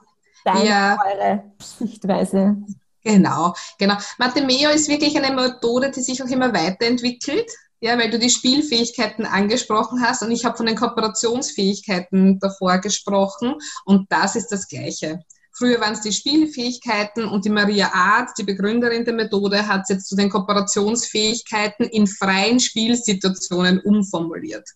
[0.44, 0.98] Deine, ja.
[1.04, 2.56] eure Sichtweise.
[3.02, 3.94] Genau, genau.
[4.18, 7.50] Matemeo ist wirklich eine Methode, die sich auch immer weiterentwickelt.
[7.80, 13.54] Ja, weil du die Spielfähigkeiten angesprochen hast und ich habe von den Kooperationsfähigkeiten davor gesprochen
[13.84, 15.20] und das ist das Gleiche.
[15.58, 19.88] Früher waren es die Spielfähigkeiten und die Maria Art, die Begründerin der Methode, hat es
[19.88, 24.68] jetzt zu den Kooperationsfähigkeiten in freien Spielsituationen umformuliert.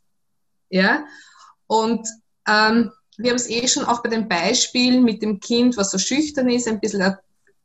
[0.70, 1.04] Ja,
[1.68, 2.08] und
[2.48, 5.98] ähm, wir haben es eh schon auch bei den Beispielen mit dem Kind, was so
[5.98, 7.14] schüchtern ist, ein bisschen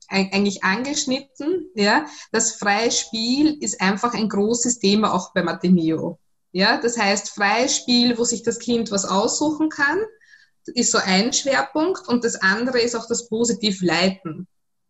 [0.10, 1.72] eigentlich angeschnitten.
[1.74, 6.20] Ja, das freie Spiel ist einfach ein großes Thema auch bei Matemio.
[6.52, 9.98] Ja, das heißt freies Spiel, wo sich das Kind was aussuchen kann
[10.68, 14.48] ist so ein Schwerpunkt und das andere ist auch das positiv Leiten.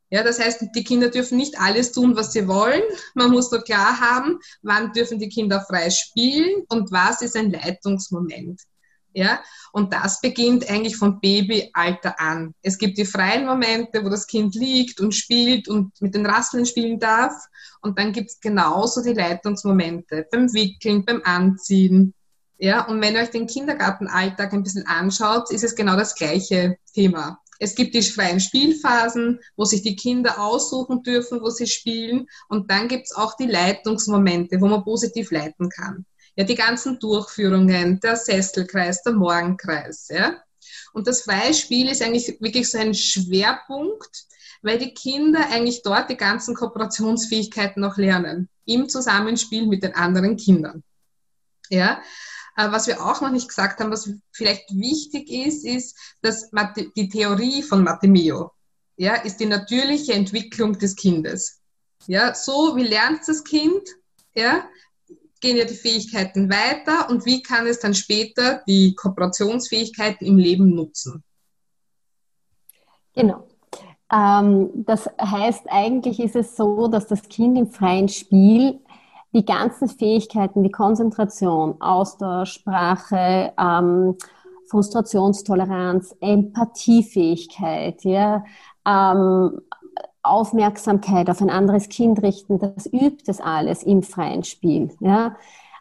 [0.10, 2.82] Ja, das heißt, die Kinder dürfen nicht alles tun, was sie wollen.
[3.14, 7.52] Man muss nur klar haben, wann dürfen die Kinder frei spielen und was ist ein
[7.52, 8.62] Leitungsmoment.
[9.14, 9.42] Ja,
[9.74, 12.54] und das beginnt eigentlich vom Babyalter an.
[12.62, 16.68] Es gibt die freien Momente, wo das Kind liegt und spielt und mit den Rasseln
[16.68, 17.34] spielen darf.
[17.82, 22.14] Und dann gibt es genauso die Leitungsmomente beim Wickeln, beim Anziehen,
[22.58, 26.78] ja, und wenn ihr euch den Kindergartenalltag ein bisschen anschaut, ist es genau das gleiche
[26.94, 27.40] Thema.
[27.60, 32.28] Es gibt die freien Spielphasen, wo sich die Kinder aussuchen dürfen, wo sie spielen.
[32.50, 36.06] Und dann gibt es auch die Leitungsmomente, wo man positiv leiten kann.
[36.36, 40.38] Ja, die ganzen Durchführungen, der Sesselkreis, der Morgenkreis, ja.
[40.94, 44.26] Und das freie Spiel ist eigentlich wirklich so ein Schwerpunkt,
[44.62, 50.38] weil die Kinder eigentlich dort die ganzen Kooperationsfähigkeiten noch lernen, im Zusammenspiel mit den anderen
[50.38, 50.84] Kindern.
[51.70, 52.02] Ja,
[52.58, 56.50] was wir auch noch nicht gesagt haben, was vielleicht wichtig ist, ist, dass
[56.96, 58.52] die Theorie von Matemeo,
[58.96, 61.62] ja, ist die natürliche Entwicklung des Kindes.
[62.08, 63.88] Ja, so wie lernt das Kind,
[64.34, 64.68] ja,
[65.40, 70.74] gehen ja die Fähigkeiten weiter und wie kann es dann später die Kooperationsfähigkeiten im Leben
[70.74, 71.24] nutzen?
[73.14, 73.48] Genau.
[74.12, 78.80] Ähm, das heißt, eigentlich ist es so, dass das Kind im freien Spiel
[79.34, 84.16] die ganzen Fähigkeiten, die Konzentration, Austausch, Sprache, ähm,
[84.70, 88.44] Frustrationstoleranz, Empathiefähigkeit, ja,
[88.86, 89.62] ähm,
[90.24, 94.92] Aufmerksamkeit auf ein anderes Kind richten, das übt das alles im freien Spiel.
[95.00, 95.36] Ja.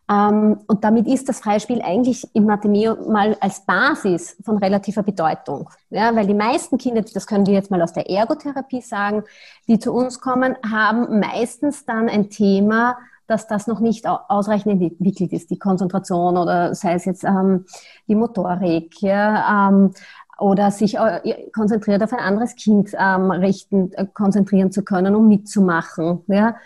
[0.09, 5.03] Ähm, und damit ist das freie Spiel eigentlich im Mathemeo mal als Basis von relativer
[5.03, 5.69] Bedeutung.
[5.91, 9.25] Ja, weil die meisten Kinder, das können wir jetzt mal aus der Ergotherapie sagen,
[9.67, 15.33] die zu uns kommen, haben meistens dann ein Thema, dass das noch nicht ausreichend entwickelt
[15.33, 17.65] ist, die Konzentration oder sei es jetzt ähm,
[18.09, 19.93] die Motorik, ja, ähm,
[20.39, 25.29] oder sich äh, konzentriert auf ein anderes Kind ähm, richten, äh, konzentrieren zu können, um
[25.29, 26.23] mitzumachen.
[26.27, 26.57] Ja?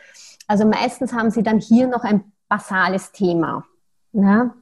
[0.47, 3.65] Also meistens haben sie dann hier noch ein basales Thema.
[4.13, 4.55] Ja?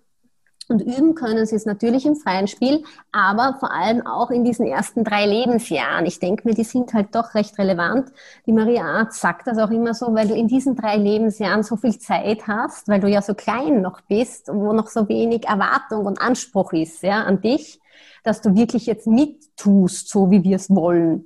[0.69, 4.67] Und üben können sie es natürlich im freien Spiel, aber vor allem auch in diesen
[4.67, 6.05] ersten drei Lebensjahren.
[6.05, 8.13] Ich denke mir, die sind halt doch recht relevant.
[8.45, 11.77] Die Maria Arzt sagt das auch immer so, weil du in diesen drei Lebensjahren so
[11.77, 16.05] viel Zeit hast, weil du ja so klein noch bist, wo noch so wenig Erwartung
[16.05, 17.81] und Anspruch ist ja, an dich,
[18.23, 21.25] dass du wirklich jetzt mittust, so wie wir es wollen.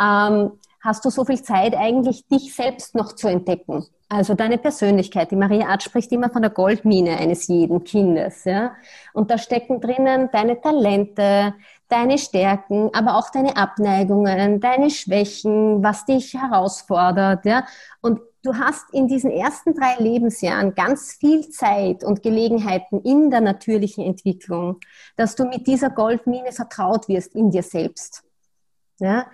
[0.00, 3.86] Ähm, hast du so viel Zeit eigentlich, dich selbst noch zu entdecken.
[4.10, 5.30] Also deine Persönlichkeit.
[5.30, 8.44] Die Maria Art spricht immer von der Goldmine eines jeden Kindes.
[8.44, 8.74] Ja?
[9.12, 11.54] Und da stecken drinnen deine Talente,
[11.88, 17.44] deine Stärken, aber auch deine Abneigungen, deine Schwächen, was dich herausfordert.
[17.44, 17.66] Ja?
[18.00, 23.42] Und du hast in diesen ersten drei Lebensjahren ganz viel Zeit und Gelegenheiten in der
[23.42, 24.80] natürlichen Entwicklung,
[25.16, 28.22] dass du mit dieser Goldmine vertraut wirst in dir selbst.
[29.00, 29.26] Ja?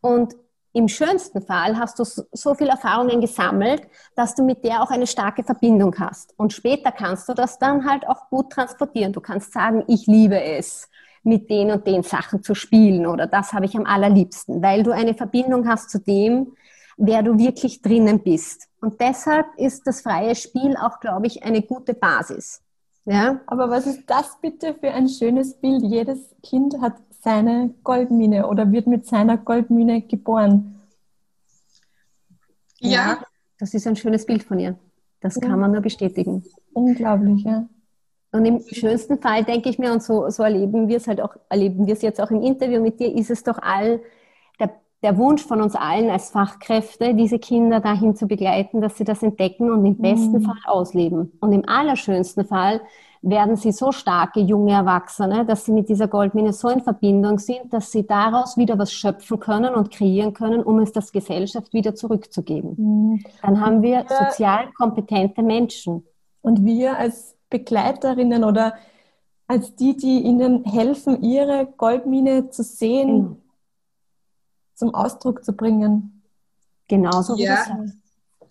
[0.00, 0.34] Und
[0.72, 3.82] im schönsten Fall hast du so viel Erfahrungen gesammelt,
[4.14, 6.34] dass du mit der auch eine starke Verbindung hast.
[6.38, 9.12] Und später kannst du das dann halt auch gut transportieren.
[9.12, 10.88] Du kannst sagen, ich liebe es,
[11.24, 14.90] mit den und den Sachen zu spielen oder das habe ich am allerliebsten, weil du
[14.90, 16.56] eine Verbindung hast zu dem,
[16.96, 18.68] wer du wirklich drinnen bist.
[18.80, 22.60] Und deshalb ist das freie Spiel auch, glaube ich, eine gute Basis.
[23.04, 23.40] Ja?
[23.46, 25.82] Aber was ist das bitte für ein schönes Bild?
[25.84, 30.80] Jedes Kind hat seine Goldmine oder wird mit seiner Goldmine geboren.
[32.80, 32.90] Ja.
[32.90, 33.18] ja.
[33.58, 34.76] Das ist ein schönes Bild von ihr.
[35.20, 36.44] Das kann man nur bestätigen.
[36.72, 37.64] Unglaublich, ja.
[38.32, 41.36] Und im schönsten Fall denke ich mir, und so, so erleben wir es halt auch,
[41.48, 44.00] erleben wir es jetzt auch im Interview mit dir, ist es doch all
[44.58, 44.70] der,
[45.02, 49.22] der Wunsch von uns allen als Fachkräfte, diese Kinder dahin zu begleiten, dass sie das
[49.22, 50.42] entdecken und im besten mhm.
[50.42, 51.30] Fall ausleben.
[51.40, 52.80] Und im allerschönsten Fall
[53.22, 57.72] werden sie so starke junge Erwachsene, dass sie mit dieser Goldmine so in Verbindung sind,
[57.72, 61.94] dass sie daraus wieder was schöpfen können und kreieren können, um es der Gesellschaft wieder
[61.94, 62.74] zurückzugeben.
[62.76, 63.24] Mhm.
[63.40, 66.04] Dann haben wir sozial kompetente Menschen.
[66.40, 68.74] Und wir als Begleiterinnen oder
[69.46, 73.36] als die, die ihnen helfen, ihre Goldmine zu sehen, mhm.
[74.74, 76.24] zum Ausdruck zu bringen.
[76.88, 77.56] Genauso wie ja.
[77.56, 77.96] das heißt.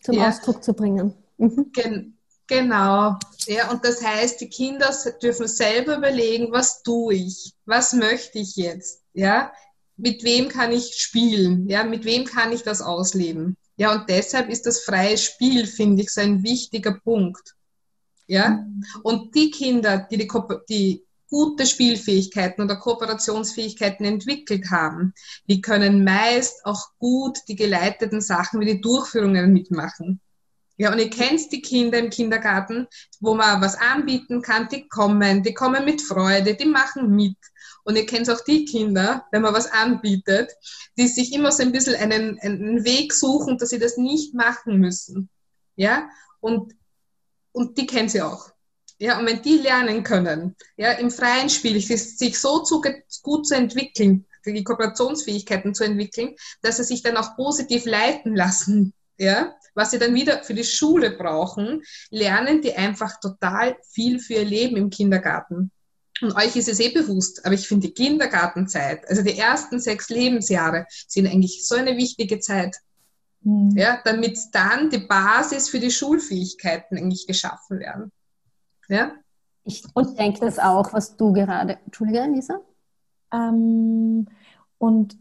[0.04, 0.30] Zum ja.
[0.30, 1.14] Ausdruck zu bringen.
[1.38, 1.72] Mhm.
[1.74, 2.18] Gen
[2.52, 3.18] Genau.
[3.48, 7.54] Ja, und das heißt, die Kinder dürfen selber überlegen, was tue ich?
[7.64, 9.04] Was möchte ich jetzt?
[9.14, 9.54] Ja,
[9.96, 11.70] mit wem kann ich spielen?
[11.70, 13.56] Ja, mit wem kann ich das ausleben?
[13.78, 17.56] Ja, und deshalb ist das freie Spiel, finde ich, so ein wichtiger Punkt.
[18.28, 18.84] Ja, mhm.
[19.04, 20.28] und die Kinder, die, die,
[20.68, 25.14] die gute Spielfähigkeiten oder Kooperationsfähigkeiten entwickelt haben,
[25.48, 30.20] die können meist auch gut die geleiteten Sachen wie die Durchführungen mitmachen.
[30.78, 32.88] Ja, und ihr kennt die Kinder im Kindergarten,
[33.20, 37.38] wo man was anbieten kann, die kommen, die kommen mit Freude, die machen mit.
[37.84, 40.52] Und ihr kennt auch die Kinder, wenn man was anbietet,
[40.98, 44.78] die sich immer so ein bisschen einen, einen Weg suchen, dass sie das nicht machen
[44.78, 45.30] müssen.
[45.76, 46.10] Ja,
[46.40, 46.74] und,
[47.52, 48.50] und die kennt sie auch.
[49.00, 52.84] Ja, und wenn die lernen können, ja, im freien Spiel, sich so zu,
[53.24, 58.94] gut zu entwickeln, die Kooperationsfähigkeiten zu entwickeln, dass sie sich dann auch positiv leiten lassen,
[59.22, 64.34] ja, was sie dann wieder für die Schule brauchen, lernen die einfach total viel für
[64.34, 65.72] ihr Leben im Kindergarten.
[66.22, 70.10] Und euch ist es eh bewusst, aber ich finde die Kindergartenzeit, also die ersten sechs
[70.10, 72.78] Lebensjahre, sind eigentlich so eine wichtige Zeit.
[73.42, 73.76] Mhm.
[73.76, 78.12] Ja, damit dann die Basis für die Schulfähigkeiten eigentlich geschaffen werden.
[78.88, 79.14] Ja?
[79.64, 79.84] Ich
[80.18, 81.78] denke das auch, was du gerade.
[81.86, 82.60] Entschuldige, Lisa?
[83.32, 84.28] Ähm,
[84.80, 85.18] und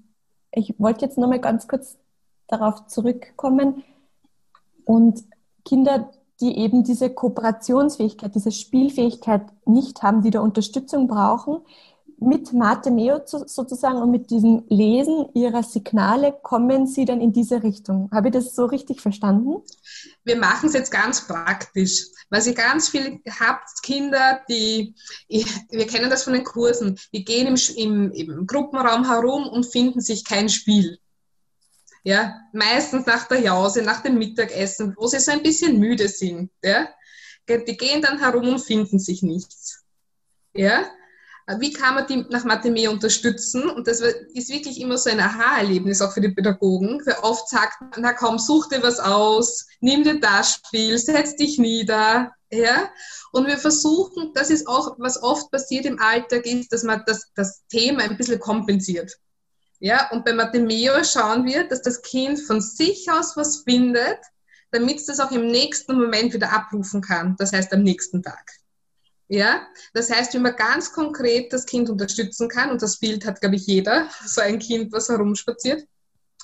[0.53, 1.99] ich wollte jetzt nochmal ganz kurz
[2.49, 3.85] darauf zurückkommen.
[4.85, 5.25] Und
[5.65, 6.11] Kinder,
[6.41, 11.59] die eben diese Kooperationsfähigkeit, diese Spielfähigkeit nicht haben, die da Unterstützung brauchen,
[12.21, 17.63] mit Mate Meo sozusagen und mit diesem Lesen ihrer Signale kommen Sie dann in diese
[17.63, 18.11] Richtung.
[18.13, 19.63] Habe ich das so richtig verstanden?
[20.25, 24.95] Wir machen es jetzt ganz praktisch, weil Sie ganz viele habt Kinder, die,
[25.29, 30.01] wir kennen das von den Kursen, die gehen im, im, im Gruppenraum herum und finden
[30.01, 30.99] sich kein Spiel.
[32.03, 36.51] Ja, meistens nach der Jause, nach dem Mittagessen, wo sie so ein bisschen müde sind.
[36.63, 36.89] Ja,
[37.49, 39.85] die gehen dann herum und finden sich nichts.
[40.55, 40.91] Ja,
[41.59, 43.69] wie kann man die nach Mathe mehr unterstützen?
[43.69, 47.03] Und das ist wirklich immer so ein Aha-Erlebnis auch für die Pädagogen.
[47.05, 51.37] Weil oft sagt man, na komm, such dir was aus, nimm dir das Spiel, setz
[51.37, 52.33] dich nieder.
[52.51, 52.91] Ja?
[53.33, 57.31] Und wir versuchen, das ist auch, was oft passiert im Alltag, ist, dass man das,
[57.35, 59.17] das Thema ein bisschen kompensiert.
[59.81, 64.19] Ja, und bei Matemeo schauen wir, dass das Kind von sich aus was findet,
[64.71, 67.35] damit es das auch im nächsten Moment wieder abrufen kann.
[67.39, 68.51] Das heißt am nächsten Tag.
[69.29, 73.41] Ja, das heißt, wie man ganz konkret das Kind unterstützen kann, und das Bild hat,
[73.41, 75.87] glaube ich, jeder, so ein Kind, was herumspaziert,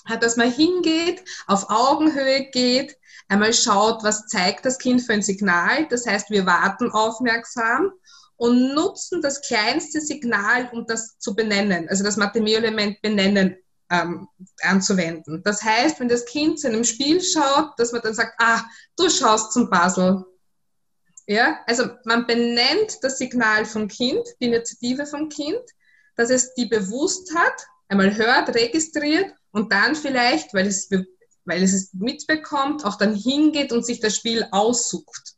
[0.07, 2.97] hat, dass man hingeht, auf Augenhöhe geht,
[3.29, 5.87] einmal schaut, was zeigt das Kind für ein Signal.
[5.91, 7.91] Das heißt, wir warten aufmerksam
[8.37, 13.57] und nutzen das kleinste Signal, um das zu benennen, also das Mathemie-Element benennen
[13.91, 14.29] ähm,
[14.63, 15.43] anzuwenden.
[15.43, 18.65] Das heißt, wenn das Kind zu einem Spiel schaut, dass man dann sagt, ah,
[18.97, 20.25] du schaust zum Puzzle.
[21.27, 25.63] Ja, also man benennt das Signal vom Kind, die Initiative vom Kind,
[26.15, 30.89] dass es die bewusst hat, einmal hört, registriert und dann vielleicht, weil es,
[31.45, 35.36] weil es es mitbekommt, auch dann hingeht und sich das Spiel aussucht.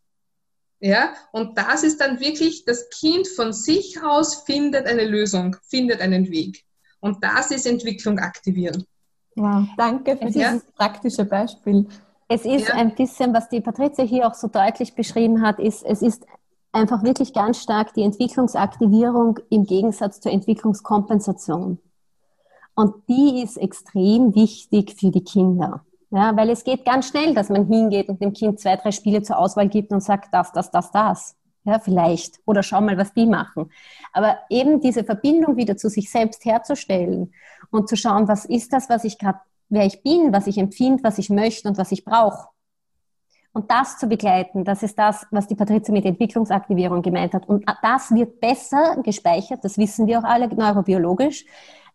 [0.80, 6.00] Ja, und das ist dann wirklich, das Kind von sich aus findet eine Lösung, findet
[6.00, 6.64] einen Weg.
[7.00, 8.84] Und das ist Entwicklung aktivieren.
[9.34, 10.52] Wow, danke für ja.
[10.52, 11.86] dieses praktische Beispiel.
[12.28, 12.74] Es ist ja.
[12.74, 16.26] ein bisschen, was die Patricia hier auch so deutlich beschrieben hat, ist, es ist
[16.72, 21.78] einfach wirklich ganz stark die Entwicklungsaktivierung im Gegensatz zur Entwicklungskompensation.
[22.74, 25.84] Und die ist extrem wichtig für die Kinder.
[26.10, 29.22] Ja, weil es geht ganz schnell, dass man hingeht und dem Kind zwei, drei Spiele
[29.22, 31.36] zur Auswahl gibt und sagt, das, das, das, das.
[31.64, 32.40] Ja, vielleicht.
[32.46, 33.70] Oder schau mal, was die machen.
[34.14, 37.34] Aber eben diese Verbindung wieder zu sich selbst herzustellen
[37.70, 41.04] und zu schauen, was ist das, was ich gerade, wer ich bin, was ich empfinde,
[41.04, 42.48] was ich möchte und was ich brauche.
[43.52, 47.48] Und das zu begleiten, das ist das, was die Patrizia mit Entwicklungsaktivierung gemeint hat.
[47.48, 51.44] Und das wird besser gespeichert, das wissen wir auch alle neurobiologisch,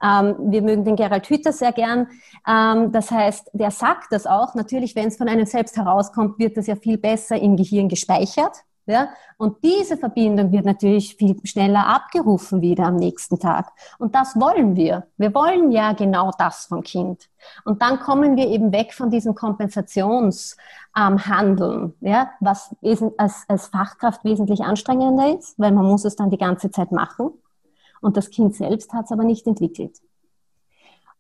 [0.03, 2.07] ähm, wir mögen den Gerald Hüther sehr gern.
[2.47, 4.53] Ähm, das heißt, der sagt das auch.
[4.55, 8.57] Natürlich, wenn es von einem selbst herauskommt, wird das ja viel besser im Gehirn gespeichert.
[8.85, 9.09] Ja?
[9.37, 13.71] Und diese Verbindung wird natürlich viel schneller abgerufen wieder am nächsten Tag.
[13.97, 15.07] Und das wollen wir.
[15.17, 17.29] Wir wollen ja genau das vom Kind.
[17.63, 22.31] Und dann kommen wir eben weg von diesem Kompensationshandeln, ähm, ja?
[22.41, 22.75] was
[23.17, 27.31] als, als Fachkraft wesentlich anstrengender ist, weil man muss es dann die ganze Zeit machen.
[28.03, 29.99] Und das Kind selbst hat es aber nicht entwickelt.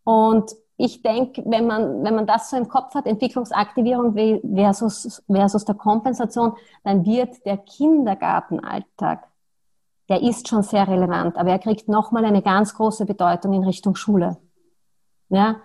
[0.03, 4.13] Und ich denke, wenn man, wenn man das so im Kopf hat, Entwicklungsaktivierung
[4.55, 6.53] versus, versus der Kompensation,
[6.83, 9.27] dann wird der Kindergartenalltag,
[10.09, 13.95] der ist schon sehr relevant, aber er kriegt nochmal eine ganz große Bedeutung in Richtung
[13.95, 14.37] Schule.
[15.29, 15.55] Ja,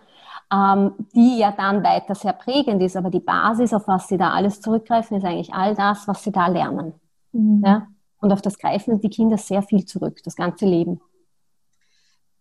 [0.52, 4.30] ähm, die ja dann weiter sehr prägend ist, aber die Basis, auf was sie da
[4.30, 6.94] alles zurückgreifen, ist eigentlich all das, was sie da lernen.
[7.32, 7.62] Mhm.
[7.66, 7.88] Ja?
[8.20, 11.00] Und auf das greifen die Kinder sehr viel zurück, das ganze Leben.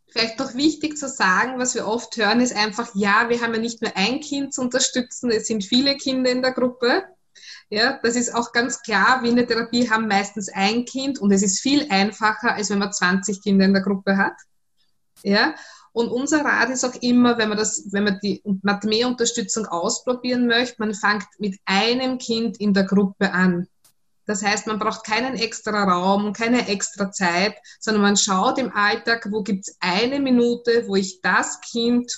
[0.09, 3.59] Vielleicht noch wichtig zu sagen, was wir oft hören, ist einfach, ja, wir haben ja
[3.59, 7.03] nicht nur ein Kind zu unterstützen, es sind viele Kinder in der Gruppe.
[7.69, 9.21] Ja, das ist auch ganz klar.
[9.21, 12.79] Wir in der Therapie haben meistens ein Kind und es ist viel einfacher, als wenn
[12.79, 14.35] man 20 Kinder in der Gruppe hat.
[15.23, 15.55] Ja,
[15.91, 20.75] und unser Rat ist auch immer, wenn man das, wenn man die Mathemie-Unterstützung ausprobieren möchte,
[20.77, 23.67] man fängt mit einem Kind in der Gruppe an.
[24.27, 29.29] Das heißt, man braucht keinen extra Raum, keine extra Zeit, sondern man schaut im Alltag,
[29.31, 32.11] wo gibt es eine Minute, wo ich das Kind,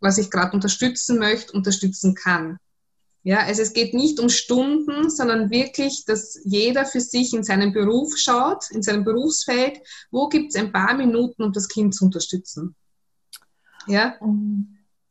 [0.00, 2.58] was ich gerade unterstützen möchte, unterstützen kann.
[3.22, 7.72] Ja, also es geht nicht um Stunden, sondern wirklich, dass jeder für sich in seinem
[7.72, 9.80] Beruf schaut, in seinem Berufsfeld,
[10.10, 12.74] wo gibt es ein paar Minuten, um das Kind zu unterstützen.
[13.86, 14.16] Ja.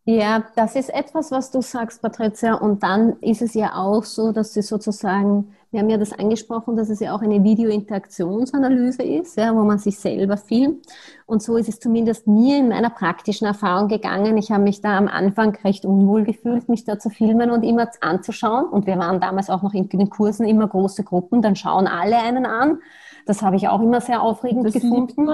[0.06, 2.56] Ja, das ist etwas, was du sagst, Patricia.
[2.56, 6.76] Und dann ist es ja auch so, dass sie sozusagen Wir haben ja das angesprochen,
[6.76, 10.86] dass es ja auch eine Videointeraktionsanalyse ist, ja, wo man sich selber filmt.
[11.26, 14.38] Und so ist es zumindest mir in meiner praktischen Erfahrung gegangen.
[14.38, 17.90] Ich habe mich da am Anfang recht unwohl gefühlt, mich da zu filmen und immer
[18.02, 18.66] anzuschauen.
[18.66, 22.18] Und wir waren damals auch noch in den Kursen immer große Gruppen, dann schauen alle
[22.18, 22.78] einen an.
[23.26, 25.28] Das habe ich auch immer sehr aufregend das gefunden.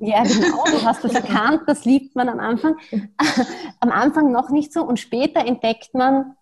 [0.00, 2.76] Ja, genau, du hast das erkannt, das liebt man am Anfang.
[3.80, 6.36] am Anfang noch nicht so und später entdeckt man,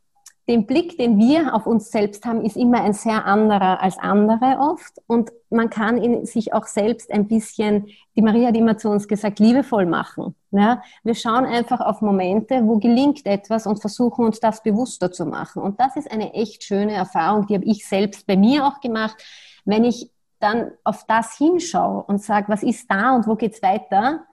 [0.48, 4.58] den Blick, den wir auf uns selbst haben, ist immer ein sehr anderer als andere
[4.60, 5.00] oft.
[5.08, 9.08] Und man kann ihn sich auch selbst ein bisschen, die Maria hat immer zu uns
[9.08, 10.36] gesagt, liebevoll machen.
[10.52, 10.82] Ja?
[11.02, 15.62] Wir schauen einfach auf Momente, wo gelingt etwas und versuchen uns das bewusster zu machen.
[15.62, 19.16] Und das ist eine echt schöne Erfahrung, die habe ich selbst bei mir auch gemacht.
[19.64, 24.26] Wenn ich dann auf das hinschaue und sage, was ist da und wo geht's weiter,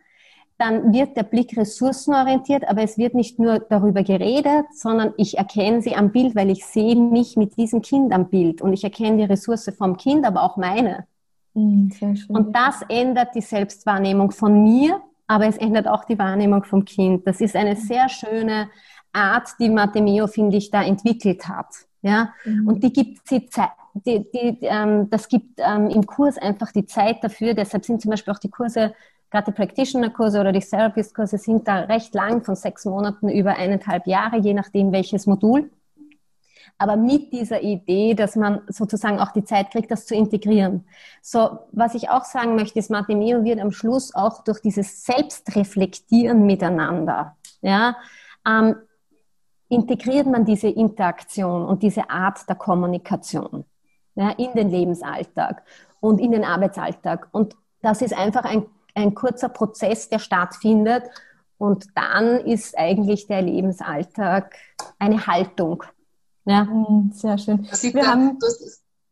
[0.63, 5.81] dann wird der Blick ressourcenorientiert, aber es wird nicht nur darüber geredet, sondern ich erkenne
[5.81, 9.17] sie am Bild, weil ich sehe mich mit diesem Kind am Bild und ich erkenne
[9.17, 11.05] die Ressource vom Kind, aber auch meine.
[11.53, 11.91] Mhm,
[12.29, 17.27] und das ändert die Selbstwahrnehmung von mir, aber es ändert auch die Wahrnehmung vom Kind.
[17.27, 18.69] Das ist eine sehr schöne
[19.11, 21.67] Art, die Matemeo, finde ich, da entwickelt hat.
[22.01, 22.67] Ja, mhm.
[22.67, 26.85] und die gibt sie Zeit, die, die, ähm, das gibt ähm, im Kurs einfach die
[26.85, 27.53] Zeit dafür.
[27.53, 28.93] Deshalb sind zum Beispiel auch die Kurse
[29.33, 34.05] Gerade die Practitioner-Kurse oder die Therapist-Kurse sind da recht lang, von sechs Monaten über eineinhalb
[34.05, 35.71] Jahre, je nachdem welches Modul.
[36.77, 40.85] Aber mit dieser Idee, dass man sozusagen auch die Zeit kriegt, das zu integrieren.
[41.23, 46.45] So, was ich auch sagen möchte, ist, Matemeo wird am Schluss auch durch dieses Selbstreflektieren
[46.45, 47.95] miteinander, ja,
[48.47, 48.75] ähm,
[49.67, 53.65] integriert man diese Interaktion und diese Art der Kommunikation
[54.13, 55.63] ja, in den Lebensalltag
[56.01, 57.29] und in den Arbeitsalltag.
[57.31, 61.03] Und das ist einfach ein ein kurzer Prozess, der stattfindet.
[61.57, 64.55] Und dann ist eigentlich der Lebensalltag
[64.99, 65.83] eine Haltung.
[66.45, 66.65] Ja.
[66.65, 67.67] Mhm, sehr schön.
[67.71, 68.37] Wir haben,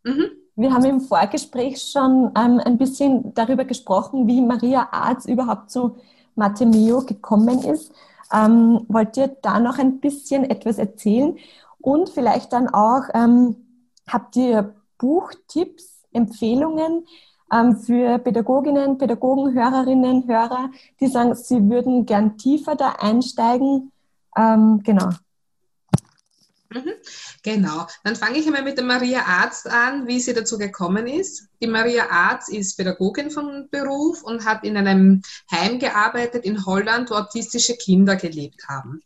[0.04, 0.32] mhm.
[0.56, 5.96] wir haben im Vorgespräch schon ähm, ein bisschen darüber gesprochen, wie Maria Arz überhaupt zu
[6.36, 7.92] Matemeo gekommen ist.
[8.34, 11.38] Ähm, wollt ihr da noch ein bisschen etwas erzählen?
[11.80, 13.56] Und vielleicht dann auch, ähm,
[14.08, 17.06] habt ihr Buchtipps, Empfehlungen,
[17.86, 23.92] für Pädagoginnen, Pädagogen, Hörerinnen, Hörer, die sagen, sie würden gern tiefer da einsteigen.
[24.38, 25.10] Ähm, genau.
[26.70, 26.94] Mhm.
[27.44, 27.88] Genau.
[28.04, 31.50] Dann fange ich einmal mit der Maria Arzt an, wie sie dazu gekommen ist.
[31.62, 35.22] Die Maria Arzt ist Pädagogin von Beruf und hat in einem
[35.52, 39.02] Heim gearbeitet in Holland, wo autistische Kinder gelebt haben.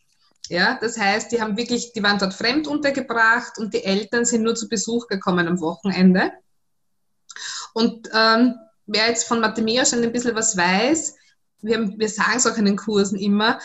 [0.49, 4.43] Ja, das heißt, die haben wirklich, die waren dort fremd untergebracht und die Eltern sind
[4.43, 6.31] nur zu Besuch gekommen am Wochenende.
[7.75, 8.55] Und ähm,
[8.85, 11.15] wer jetzt von Mathemea schon ein bisschen was weiß,
[11.61, 13.59] wir, wir sagen es auch in den Kursen immer,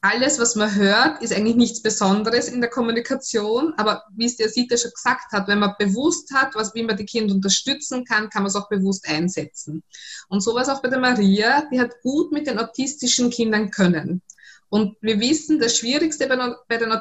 [0.00, 3.74] alles, was man hört, ist eigentlich nichts Besonderes in der Kommunikation.
[3.76, 6.96] Aber wie es der Sita schon gesagt hat, wenn man bewusst hat, was, wie man
[6.96, 9.84] die Kinder unterstützen kann, kann man es auch bewusst einsetzen.
[10.28, 13.70] Und so war es auch bei der Maria, die hat gut mit den autistischen Kindern
[13.70, 14.22] können.
[14.70, 16.92] Und wir wissen, das Schwierigste bei, den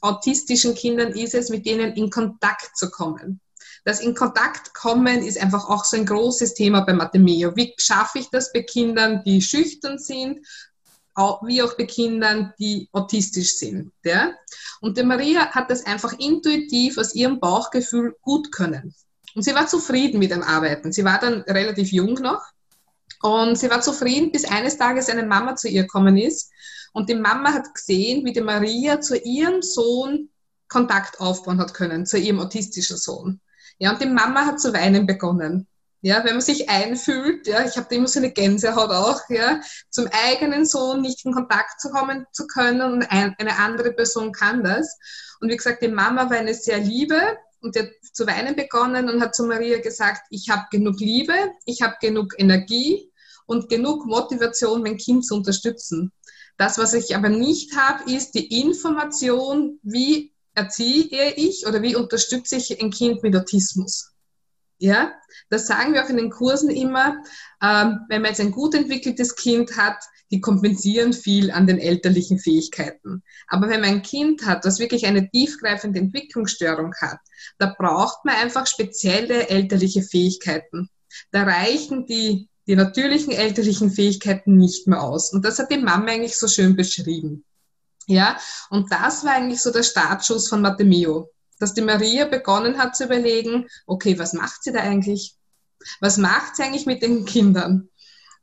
[0.00, 3.40] autistischen Kindern ist es, mit denen in Kontakt zu kommen.
[3.86, 7.54] Das in Kontakt kommen ist einfach auch so ein großes Thema bei Matemeo.
[7.54, 10.44] Wie schaffe ich das bei Kindern, die schüchtern sind,
[11.42, 13.92] wie auch bei Kindern, die autistisch sind.
[14.04, 14.32] Ja?
[14.80, 18.92] Und die Maria hat das einfach intuitiv aus ihrem Bauchgefühl gut können.
[19.36, 20.92] Und sie war zufrieden mit dem Arbeiten.
[20.92, 22.42] Sie war dann relativ jung noch.
[23.22, 26.50] Und sie war zufrieden, bis eines Tages eine Mama zu ihr gekommen ist.
[26.92, 30.28] Und die Mama hat gesehen, wie die Maria zu ihrem Sohn
[30.66, 33.40] Kontakt aufbauen hat können, zu ihrem autistischen Sohn.
[33.78, 35.66] Ja, und die Mama hat zu weinen begonnen.
[36.02, 39.60] Ja, wenn man sich einfühlt, ja, ich habe immer so eine Gänsehaut auch, ja,
[39.90, 44.32] zum eigenen Sohn nicht in Kontakt zu kommen zu können und ein, eine andere Person
[44.32, 44.98] kann das.
[45.40, 47.20] Und wie gesagt, die Mama war eine sehr liebe
[47.60, 51.34] und die hat zu weinen begonnen und hat zu Maria gesagt, ich habe genug Liebe,
[51.64, 53.10] ich habe genug Energie
[53.46, 56.12] und genug Motivation, mein Kind zu unterstützen.
[56.56, 62.56] Das, was ich aber nicht habe, ist die Information, wie erziehe ich oder wie unterstütze
[62.56, 64.12] ich ein Kind mit Autismus?
[64.78, 65.12] Ja,
[65.48, 67.22] das sagen wir auch in den Kursen immer.
[67.62, 69.96] Ähm, wenn man jetzt ein gut entwickeltes Kind hat,
[70.30, 73.22] die kompensieren viel an den elterlichen Fähigkeiten.
[73.46, 77.18] Aber wenn man ein Kind hat, das wirklich eine tiefgreifende Entwicklungsstörung hat,
[77.58, 80.90] da braucht man einfach spezielle elterliche Fähigkeiten.
[81.30, 85.32] Da reichen die, die natürlichen elterlichen Fähigkeiten nicht mehr aus.
[85.32, 87.44] Und das hat die Mama eigentlich so schön beschrieben.
[88.06, 88.38] Ja,
[88.70, 93.04] und das war eigentlich so der Startschuss von Matemio, dass die Maria begonnen hat zu
[93.04, 95.34] überlegen, okay, was macht sie da eigentlich?
[96.00, 97.88] Was macht sie eigentlich mit den Kindern?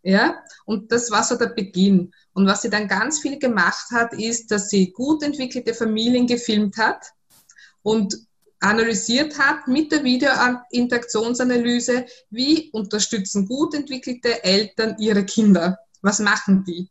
[0.02, 2.12] Ja, und das war so der Beginn.
[2.34, 6.76] Und was sie dann ganz viel gemacht hat, ist, dass sie gut entwickelte Familien gefilmt
[6.78, 7.06] hat
[7.84, 8.18] und
[8.60, 15.78] analysiert hat mit der Videointeraktionsanalyse, wie unterstützen gut entwickelte Eltern ihre Kinder.
[16.02, 16.90] Was machen die?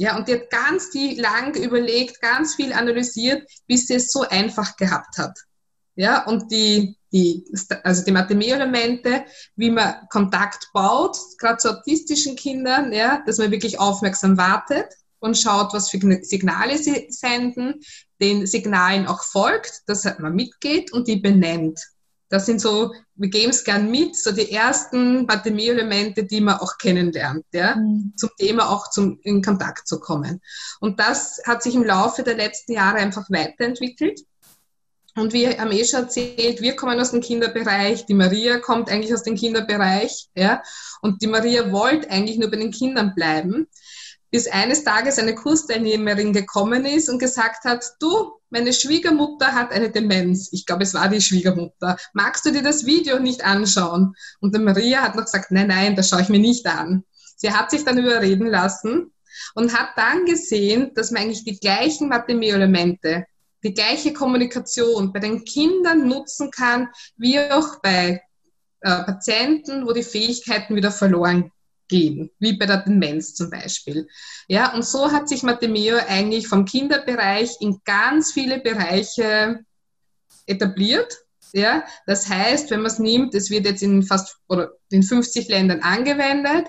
[0.00, 4.22] Ja, und die hat ganz viel lang überlegt, ganz viel analysiert, bis sie es so
[4.22, 5.38] einfach gehabt hat.
[5.94, 7.44] Ja, und die, die,
[7.84, 9.26] also die Mathemie-Elemente,
[9.56, 14.86] wie man Kontakt baut, gerade zu autistischen Kindern, ja, dass man wirklich aufmerksam wartet
[15.18, 17.74] und schaut, was für Signale sie senden,
[18.22, 21.78] den Signalen auch folgt, dass man mitgeht und die benennt.
[22.30, 26.78] Das sind so, wir geben es gern mit, so die ersten Pandemie-Elemente, die man auch
[26.78, 28.14] kennenlernt, ja, mhm.
[28.16, 30.40] zum Thema auch zum, in Kontakt zu kommen.
[30.80, 34.20] Und das hat sich im Laufe der letzten Jahre einfach weiterentwickelt.
[35.16, 39.12] Und wir haben eh schon erzählt, wir kommen aus dem Kinderbereich, die Maria kommt eigentlich
[39.12, 40.62] aus dem Kinderbereich, ja,
[41.02, 43.66] und die Maria wollte eigentlich nur bei den Kindern bleiben
[44.30, 49.90] bis eines Tages eine Kursteilnehmerin gekommen ist und gesagt hat, du, meine Schwiegermutter hat eine
[49.90, 50.48] Demenz.
[50.52, 51.96] Ich glaube, es war die Schwiegermutter.
[52.12, 54.14] Magst du dir das Video nicht anschauen?
[54.40, 57.04] Und der Maria hat noch gesagt, nein, nein, das schaue ich mir nicht an.
[57.36, 59.12] Sie hat sich dann überreden lassen
[59.54, 63.24] und hat dann gesehen, dass man eigentlich die gleichen Mathemie-Elemente,
[63.62, 68.20] die gleiche Kommunikation bei den Kindern nutzen kann, wie auch bei
[68.80, 71.52] äh, Patienten, wo die Fähigkeiten wieder verloren
[71.90, 74.08] gehen, wie bei der Demenz zum Beispiel.
[74.48, 79.60] Ja, und so hat sich Matemeo eigentlich vom Kinderbereich in ganz viele Bereiche
[80.46, 81.18] etabliert.
[81.52, 85.48] Ja, das heißt, wenn man es nimmt, es wird jetzt in fast oder in 50
[85.48, 86.68] Ländern angewendet,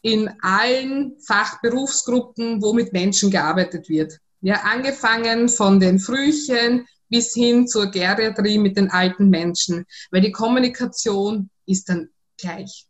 [0.00, 4.18] in allen Fachberufsgruppen, wo mit Menschen gearbeitet wird.
[4.40, 10.32] Ja, angefangen von den Frühchen bis hin zur Geriatrie mit den alten Menschen, weil die
[10.32, 12.86] Kommunikation ist dann gleich.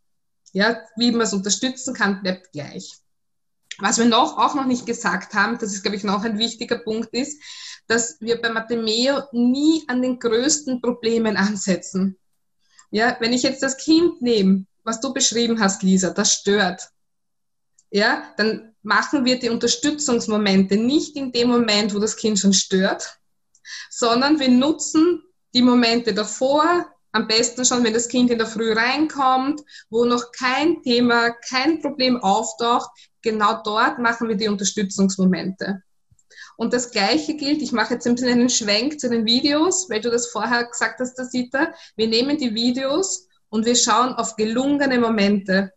[0.53, 2.93] Ja, wie man es unterstützen kann, bleibt gleich.
[3.79, 6.77] Was wir noch, auch noch nicht gesagt haben, das ist, glaube ich, noch ein wichtiger
[6.77, 7.41] Punkt ist,
[7.87, 12.17] dass wir bei Mathemeo nie an den größten Problemen ansetzen.
[12.91, 16.89] Ja, wenn ich jetzt das Kind nehme, was du beschrieben hast, Lisa, das stört.
[17.89, 23.19] Ja, dann machen wir die Unterstützungsmomente nicht in dem Moment, wo das Kind schon stört,
[23.89, 25.23] sondern wir nutzen
[25.53, 30.31] die Momente davor, am besten schon, wenn das Kind in der Früh reinkommt, wo noch
[30.31, 32.89] kein Thema, kein Problem auftaucht.
[33.21, 35.81] Genau dort machen wir die Unterstützungsmomente.
[36.57, 40.01] Und das Gleiche gilt, ich mache jetzt ein bisschen einen Schwenk zu den Videos, weil
[40.01, 41.73] du das vorher gesagt hast, Sita.
[41.95, 45.71] Wir nehmen die Videos und wir schauen auf gelungene Momente.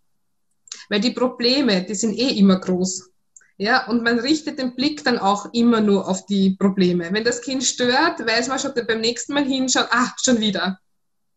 [0.88, 3.10] Weil die Probleme, die sind eh immer groß.
[3.58, 7.08] Ja, und man richtet den Blick dann auch immer nur auf die Probleme.
[7.12, 10.78] Wenn das Kind stört, weiß man schon beim nächsten Mal hinschauen, ah, schon wieder.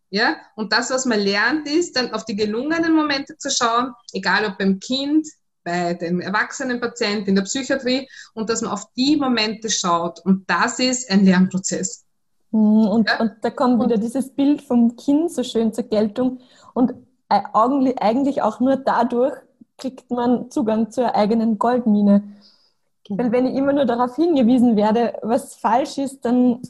[0.09, 0.37] Ja?
[0.55, 4.57] Und das, was man lernt, ist dann auf die gelungenen Momente zu schauen, egal ob
[4.57, 5.27] beim Kind,
[5.63, 10.19] bei dem erwachsenen Patienten in der Psychiatrie und dass man auf die Momente schaut.
[10.25, 12.05] Und das ist ein Lernprozess.
[12.51, 13.19] Mhm, und, ja?
[13.19, 16.39] und da kommt wieder dieses Bild vom Kind so schön zur Geltung.
[16.73, 16.93] Und
[17.29, 19.35] eigentlich auch nur dadurch
[19.77, 22.23] kriegt man Zugang zur eigenen Goldmine.
[23.07, 23.23] Genau.
[23.23, 26.61] Weil wenn ich immer nur darauf hingewiesen werde, was falsch ist, dann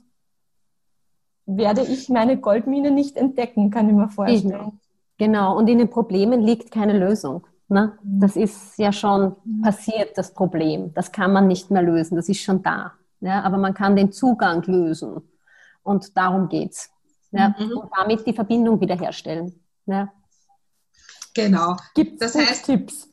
[1.57, 4.79] werde ich meine Goldmine nicht entdecken, kann ich mir vorstellen.
[5.17, 7.45] Genau, und in den Problemen liegt keine Lösung.
[7.67, 7.97] Ne?
[8.03, 8.19] Mhm.
[8.19, 10.93] Das ist ja schon passiert, das Problem.
[10.93, 12.93] Das kann man nicht mehr lösen, das ist schon da.
[13.19, 13.43] Ja?
[13.43, 15.21] Aber man kann den Zugang lösen.
[15.83, 16.89] Und darum geht es.
[17.31, 17.55] Ja?
[17.59, 17.77] Mhm.
[17.77, 19.63] Und damit die Verbindung wiederherstellen.
[19.85, 20.11] Ja?
[21.33, 21.75] Genau.
[21.93, 23.09] Gibt es heißt, Tipps?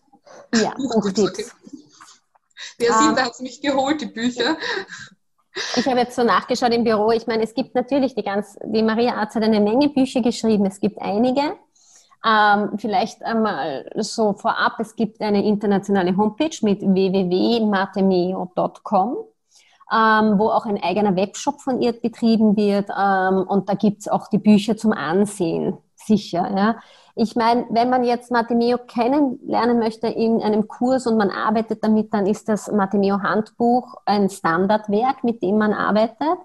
[0.54, 1.54] Ja, Buchtipps.
[2.80, 4.56] Der um, Sieht, hat es mich geholt, die Bücher.
[5.76, 7.10] Ich habe jetzt so nachgeschaut im Büro.
[7.10, 10.66] Ich meine, es gibt natürlich die ganz, die Maria Arzt hat eine Menge Bücher geschrieben.
[10.66, 11.56] Es gibt einige.
[12.26, 19.16] Ähm, vielleicht einmal so vorab, es gibt eine internationale Homepage mit www.matemeo.com,
[19.92, 22.88] ähm, wo auch ein eigener Webshop von ihr betrieben wird.
[22.90, 26.50] Ähm, und da gibt es auch die Bücher zum Ansehen, sicher.
[26.56, 26.80] Ja.
[27.18, 32.12] Ich meine, wenn man jetzt Matemeo kennenlernen möchte in einem Kurs und man arbeitet damit,
[32.12, 36.38] dann ist das Matemeo Handbuch ein Standardwerk, mit dem man arbeitet.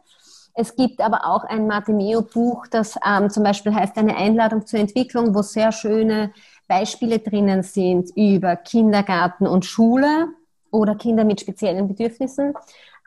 [0.53, 4.79] Es gibt aber auch ein Matemeo Buch, das ähm, zum Beispiel heißt eine Einladung zur
[4.79, 6.31] Entwicklung, wo sehr schöne
[6.69, 10.29] Beispiele drinnen sind über Kindergarten und Schule
[10.71, 12.53] oder Kinder mit speziellen Bedürfnissen.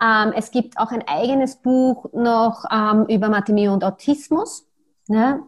[0.02, 4.66] Ähm, es gibt auch ein eigenes Buch noch ähm, über Matemeo und Autismus.
[5.08, 5.40] Ja,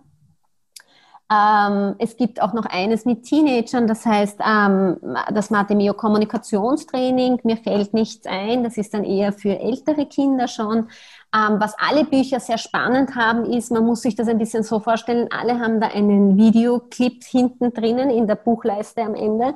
[1.28, 4.98] ähm, es gibt auch noch eines mit Teenagern, das heißt ähm,
[5.32, 7.40] das Matemeo Kommunikationstraining.
[7.42, 10.88] Mir fällt nichts ein, das ist dann eher für ältere Kinder schon.
[11.34, 14.78] Ähm, was alle Bücher sehr spannend haben, ist, man muss sich das ein bisschen so
[14.78, 19.54] vorstellen, alle haben da einen Videoclip hinten drinnen in der Buchleiste am Ende.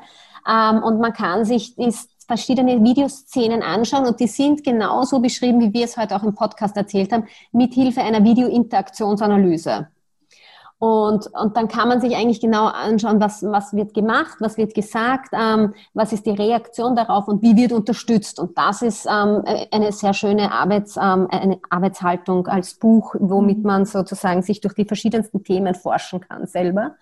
[0.51, 5.73] Ähm, und man kann sich ist verschiedene Videoszenen anschauen und die sind genauso beschrieben, wie
[5.73, 9.89] wir es heute auch im Podcast erzählt haben, mit Hilfe einer Videointeraktionsanalyse.
[10.81, 14.75] Und, und dann kann man sich eigentlich genau anschauen, was, was wird gemacht, was wird
[14.75, 18.41] gesagt, ähm, was ist die Reaktion darauf und wie wird unterstützt.
[18.41, 23.65] Und das ist ähm, eine sehr schöne Arbeits, ähm, eine Arbeitshaltung als Buch, womit mhm.
[23.65, 26.95] man sozusagen sich durch die verschiedensten Themen forschen kann selber.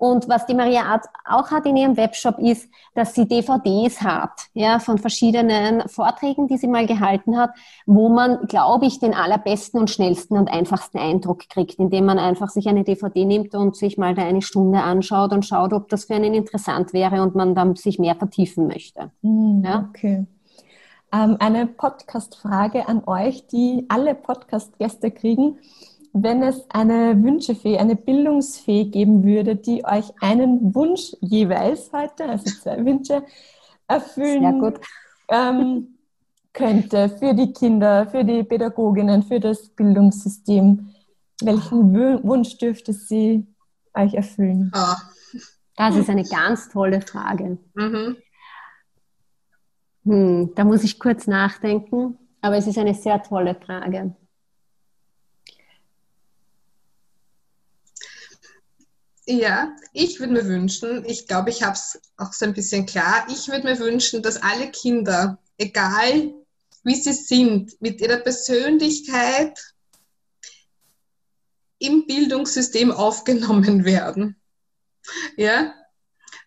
[0.00, 4.30] Und was die Maria Art auch hat in ihrem Webshop ist, dass sie DVDs hat,
[4.54, 7.50] ja, von verschiedenen Vorträgen, die sie mal gehalten hat,
[7.84, 12.48] wo man, glaube ich, den allerbesten und schnellsten und einfachsten Eindruck kriegt, indem man einfach
[12.48, 16.06] sich eine DVD nimmt und sich mal da eine Stunde anschaut und schaut, ob das
[16.06, 19.10] für einen interessant wäre und man dann sich mehr vertiefen möchte.
[19.20, 19.86] Mm, ja?
[19.90, 20.24] Okay.
[21.12, 25.58] Ähm, eine Podcast-Frage an euch, die alle Podcast-Gäste kriegen
[26.12, 32.50] wenn es eine Wünschefee, eine Bildungsfee geben würde, die euch einen Wunsch jeweils heute, also
[32.50, 33.22] zwei Wünsche,
[33.86, 34.74] erfüllen
[35.28, 35.98] ähm,
[36.52, 40.90] könnte für die Kinder, für die Pädagoginnen, für das Bildungssystem,
[41.42, 41.94] welchen
[42.24, 43.46] Wunsch dürfte sie
[43.94, 44.72] euch erfüllen?
[44.74, 45.40] Oh.
[45.76, 47.58] Das ist eine ganz tolle Frage.
[47.74, 48.16] Mhm.
[50.04, 54.14] Hm, da muss ich kurz nachdenken, aber es ist eine sehr tolle Frage.
[59.32, 63.24] Ja, ich würde mir wünschen, ich glaube, ich habe es auch so ein bisschen klar,
[63.30, 66.34] ich würde mir wünschen, dass alle Kinder, egal
[66.82, 69.56] wie sie sind, mit ihrer Persönlichkeit
[71.78, 74.34] im Bildungssystem aufgenommen werden.
[75.36, 75.76] Ja,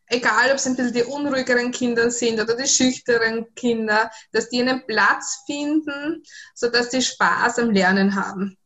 [0.07, 4.59] egal ob es ein bisschen die unruhigeren Kinder sind oder die schüchteren Kinder, dass die
[4.59, 6.21] einen Platz finden,
[6.53, 8.57] sodass sie Spaß am Lernen haben.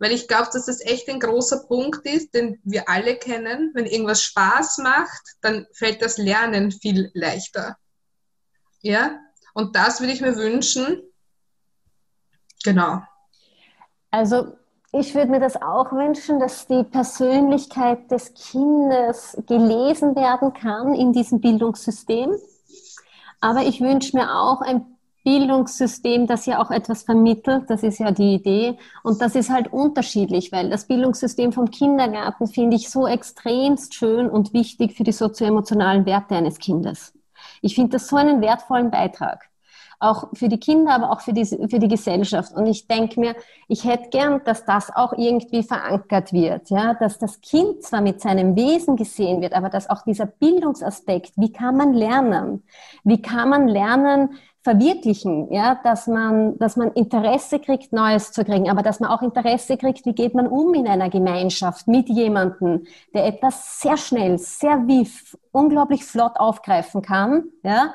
[0.00, 3.70] Weil ich glaube, dass das echt ein großer Punkt ist, den wir alle kennen.
[3.74, 7.76] Wenn irgendwas Spaß macht, dann fällt das Lernen viel leichter.
[8.80, 9.18] Ja?
[9.52, 11.02] Und das würde ich mir wünschen.
[12.64, 13.02] Genau.
[14.10, 14.56] Also
[14.92, 21.12] ich würde mir das auch wünschen, dass die Persönlichkeit des Kindes gelesen werden kann in
[21.12, 22.34] diesem Bildungssystem.
[23.40, 28.10] Aber ich wünsche mir auch ein Bildungssystem, das ja auch etwas vermittelt, das ist ja
[28.10, 28.78] die Idee.
[29.02, 34.30] Und das ist halt unterschiedlich, weil das Bildungssystem vom Kindergarten finde ich so extremst schön
[34.30, 37.12] und wichtig für die sozioemotionalen Werte eines Kindes.
[37.62, 39.50] Ich finde das so einen wertvollen Beitrag.
[40.02, 42.54] Auch für die Kinder, aber auch für die, für die Gesellschaft.
[42.54, 43.36] Und ich denke mir,
[43.68, 48.22] ich hätte gern, dass das auch irgendwie verankert wird, ja, dass das Kind zwar mit
[48.22, 52.64] seinem Wesen gesehen wird, aber dass auch dieser Bildungsaspekt, wie kann man lernen?
[53.04, 58.68] Wie kann man lernen, verwirklichen, ja, dass man, dass man Interesse kriegt, Neues zu kriegen,
[58.68, 62.84] aber dass man auch Interesse kriegt, wie geht man um in einer Gemeinschaft mit jemandem,
[63.14, 67.94] der etwas sehr schnell, sehr wief, unglaublich flott aufgreifen kann, ja,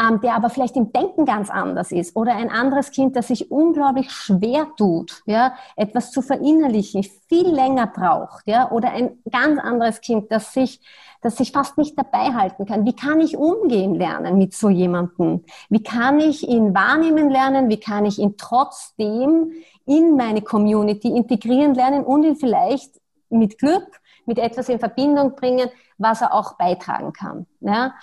[0.00, 3.50] ähm, der aber vielleicht im Denken ganz anders ist oder ein anderes Kind, das sich
[3.50, 10.00] unglaublich schwer tut, ja, etwas zu verinnerlichen, viel länger braucht, ja, oder ein ganz anderes
[10.00, 10.80] Kind, das sich
[11.20, 12.84] das sich fast nicht dabei halten kann.
[12.84, 15.44] Wie kann ich umgehen lernen mit so jemandem?
[15.68, 17.68] Wie kann ich ihn wahrnehmen lernen?
[17.68, 19.52] Wie kann ich ihn trotzdem
[19.84, 23.00] in meine Community integrieren lernen und ihn vielleicht
[23.30, 27.46] mit Glück, mit etwas in Verbindung bringen, was er auch beitragen kann?
[27.60, 27.94] Ja?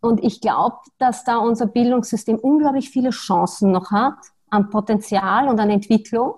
[0.00, 4.16] Und ich glaube, dass da unser Bildungssystem unglaublich viele Chancen noch hat
[4.50, 6.34] an Potenzial und an Entwicklung.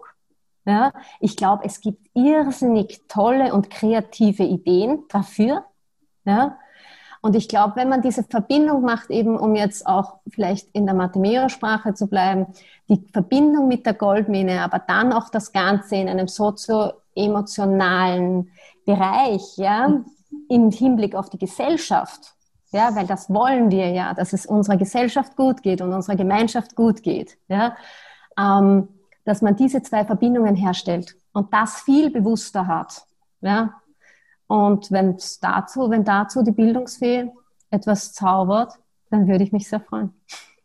[0.66, 5.64] Ja, ich glaube, es gibt irrsinnig tolle und kreative Ideen dafür.
[6.24, 6.58] Ja?
[7.24, 10.94] Und ich glaube, wenn man diese Verbindung macht, eben um jetzt auch vielleicht in der
[10.94, 12.48] Mathemeo-Sprache zu bleiben,
[12.90, 18.50] die Verbindung mit der Goldmine, aber dann auch das Ganze in einem sozio-emotionalen
[18.84, 20.02] Bereich, ja,
[20.50, 22.34] im Hinblick auf die Gesellschaft,
[22.72, 26.76] ja, weil das wollen wir ja, dass es unserer Gesellschaft gut geht und unserer Gemeinschaft
[26.76, 27.74] gut geht, ja,
[28.38, 28.88] ähm,
[29.24, 33.06] dass man diese zwei Verbindungen herstellt und das viel bewusster hat,
[33.40, 33.80] ja,
[34.54, 37.28] und wenn dazu, wenn dazu die Bildungsfee
[37.70, 38.74] etwas zaubert,
[39.10, 40.14] dann würde ich mich sehr freuen.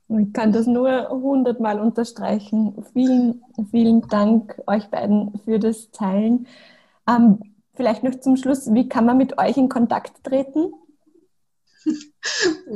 [0.10, 2.86] Ich kann das nur hundertmal unterstreichen.
[2.94, 6.46] Vielen, vielen Dank euch beiden für das Teilen.
[7.08, 7.40] Ähm,
[7.74, 10.72] vielleicht noch zum Schluss, wie kann man mit euch in Kontakt treten?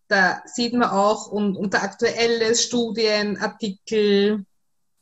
[0.08, 4.44] da sieht man auch und, unter aktuelle Studien, Artikel,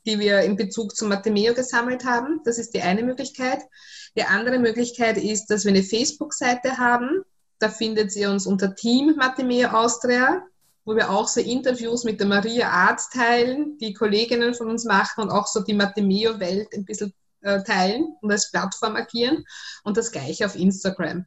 [0.05, 2.41] die wir in Bezug zum Matemeo gesammelt haben.
[2.45, 3.61] Das ist die eine Möglichkeit.
[4.17, 7.23] Die andere Möglichkeit ist, dass wir eine Facebook-Seite haben.
[7.59, 10.43] Da findet ihr uns unter Team Matemeo Austria,
[10.85, 15.25] wo wir auch so Interviews mit der Maria Arzt teilen, die Kolleginnen von uns machen
[15.25, 19.45] und auch so die Matemeo-Welt ein bisschen äh, teilen und als Plattform agieren
[19.85, 21.27] und das gleiche auf Instagram.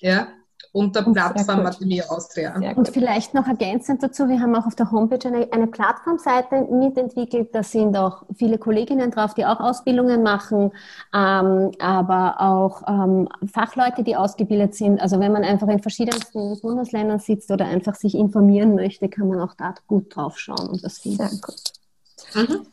[0.00, 0.28] Ja,
[0.72, 2.54] unter Plattform Matemie Austria.
[2.74, 7.54] Und vielleicht noch ergänzend dazu, wir haben auch auf der Homepage eine, eine Plattformseite mitentwickelt.
[7.54, 10.72] Da sind auch viele Kolleginnen drauf, die auch Ausbildungen machen,
[11.14, 15.00] ähm, aber auch ähm, Fachleute, die ausgebildet sind.
[15.00, 19.40] Also wenn man einfach in verschiedensten Bundesländern sitzt oder einfach sich informieren möchte, kann man
[19.40, 21.28] auch da gut drauf schauen und das finden.
[21.28, 22.48] Sehr gut.
[22.48, 22.66] Mhm.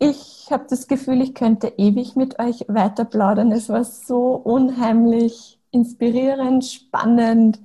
[0.00, 3.50] Ich habe das Gefühl, ich könnte ewig mit euch weiter plaudern.
[3.50, 7.60] Es war so unheimlich inspirierend, spannend.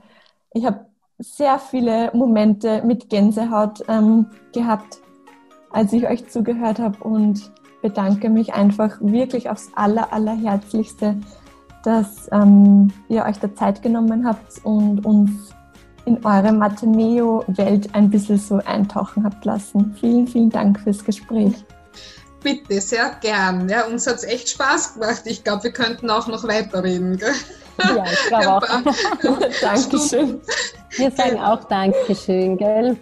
[0.53, 0.85] Ich habe
[1.19, 4.99] sehr viele Momente mit Gänsehaut ähm, gehabt,
[5.71, 7.51] als ich euch zugehört habe und
[7.81, 11.17] bedanke mich einfach wirklich aufs aller, allerherzlichste,
[11.83, 15.53] dass ähm, ihr euch da Zeit genommen habt und uns
[16.05, 19.95] in eure Matemeo-Welt ein bisschen so eintauchen habt lassen.
[19.99, 21.53] Vielen, vielen Dank fürs Gespräch.
[22.41, 23.69] Bitte, sehr gern.
[23.69, 25.21] Ja, uns hat es echt Spaß gemacht.
[25.25, 27.17] Ich glaube, wir könnten auch noch weiterreden.
[27.17, 27.33] Gell?
[27.78, 28.61] Ja, ich glaube auch.
[29.61, 30.41] Dankeschön.
[30.91, 32.97] Wir sagen auch Dankeschön, gell?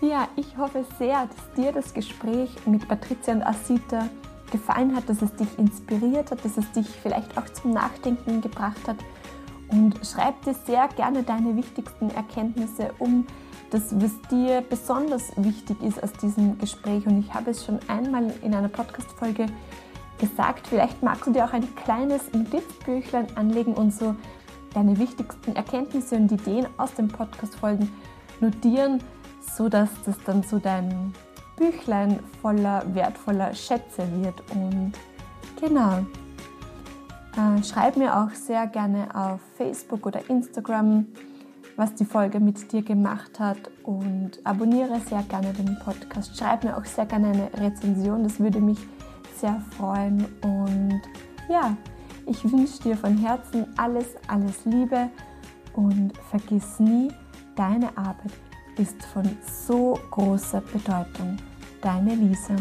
[0.00, 4.08] Ja, ich hoffe sehr, dass dir das Gespräch mit Patricia und Asita
[4.50, 8.86] gefallen hat, dass es dich inspiriert hat, dass es dich vielleicht auch zum Nachdenken gebracht
[8.86, 8.96] hat.
[9.70, 13.26] Und schreib dir sehr gerne deine wichtigsten Erkenntnisse um,
[13.70, 17.06] das, was dir besonders wichtig ist aus diesem Gespräch.
[17.06, 19.46] Und ich habe es schon einmal in einer Podcast-Folge
[20.18, 24.14] gesagt, vielleicht magst du dir auch ein kleines Notizbüchlein anlegen und so
[24.74, 27.90] deine wichtigsten Erkenntnisse und Ideen aus den Podcast-Folgen
[28.40, 29.02] notieren,
[29.56, 31.12] sodass das dann so dein
[31.56, 34.40] Büchlein voller wertvoller Schätze wird.
[34.54, 34.92] Und
[35.60, 36.04] genau,
[37.36, 41.06] äh, schreib mir auch sehr gerne auf Facebook oder Instagram,
[41.76, 46.36] was die Folge mit dir gemacht hat und abonniere sehr gerne den Podcast.
[46.36, 48.78] Schreib mir auch sehr gerne eine Rezension, das würde mich
[49.40, 50.26] sehr freuen.
[50.42, 51.00] Und
[51.48, 51.76] ja,
[52.26, 55.10] ich wünsche dir von Herzen alles, alles Liebe
[55.74, 57.08] und vergiss nie,
[57.56, 58.32] deine Arbeit
[58.76, 59.28] ist von
[59.66, 61.36] so großer Bedeutung.
[61.80, 62.56] Deine Lisa.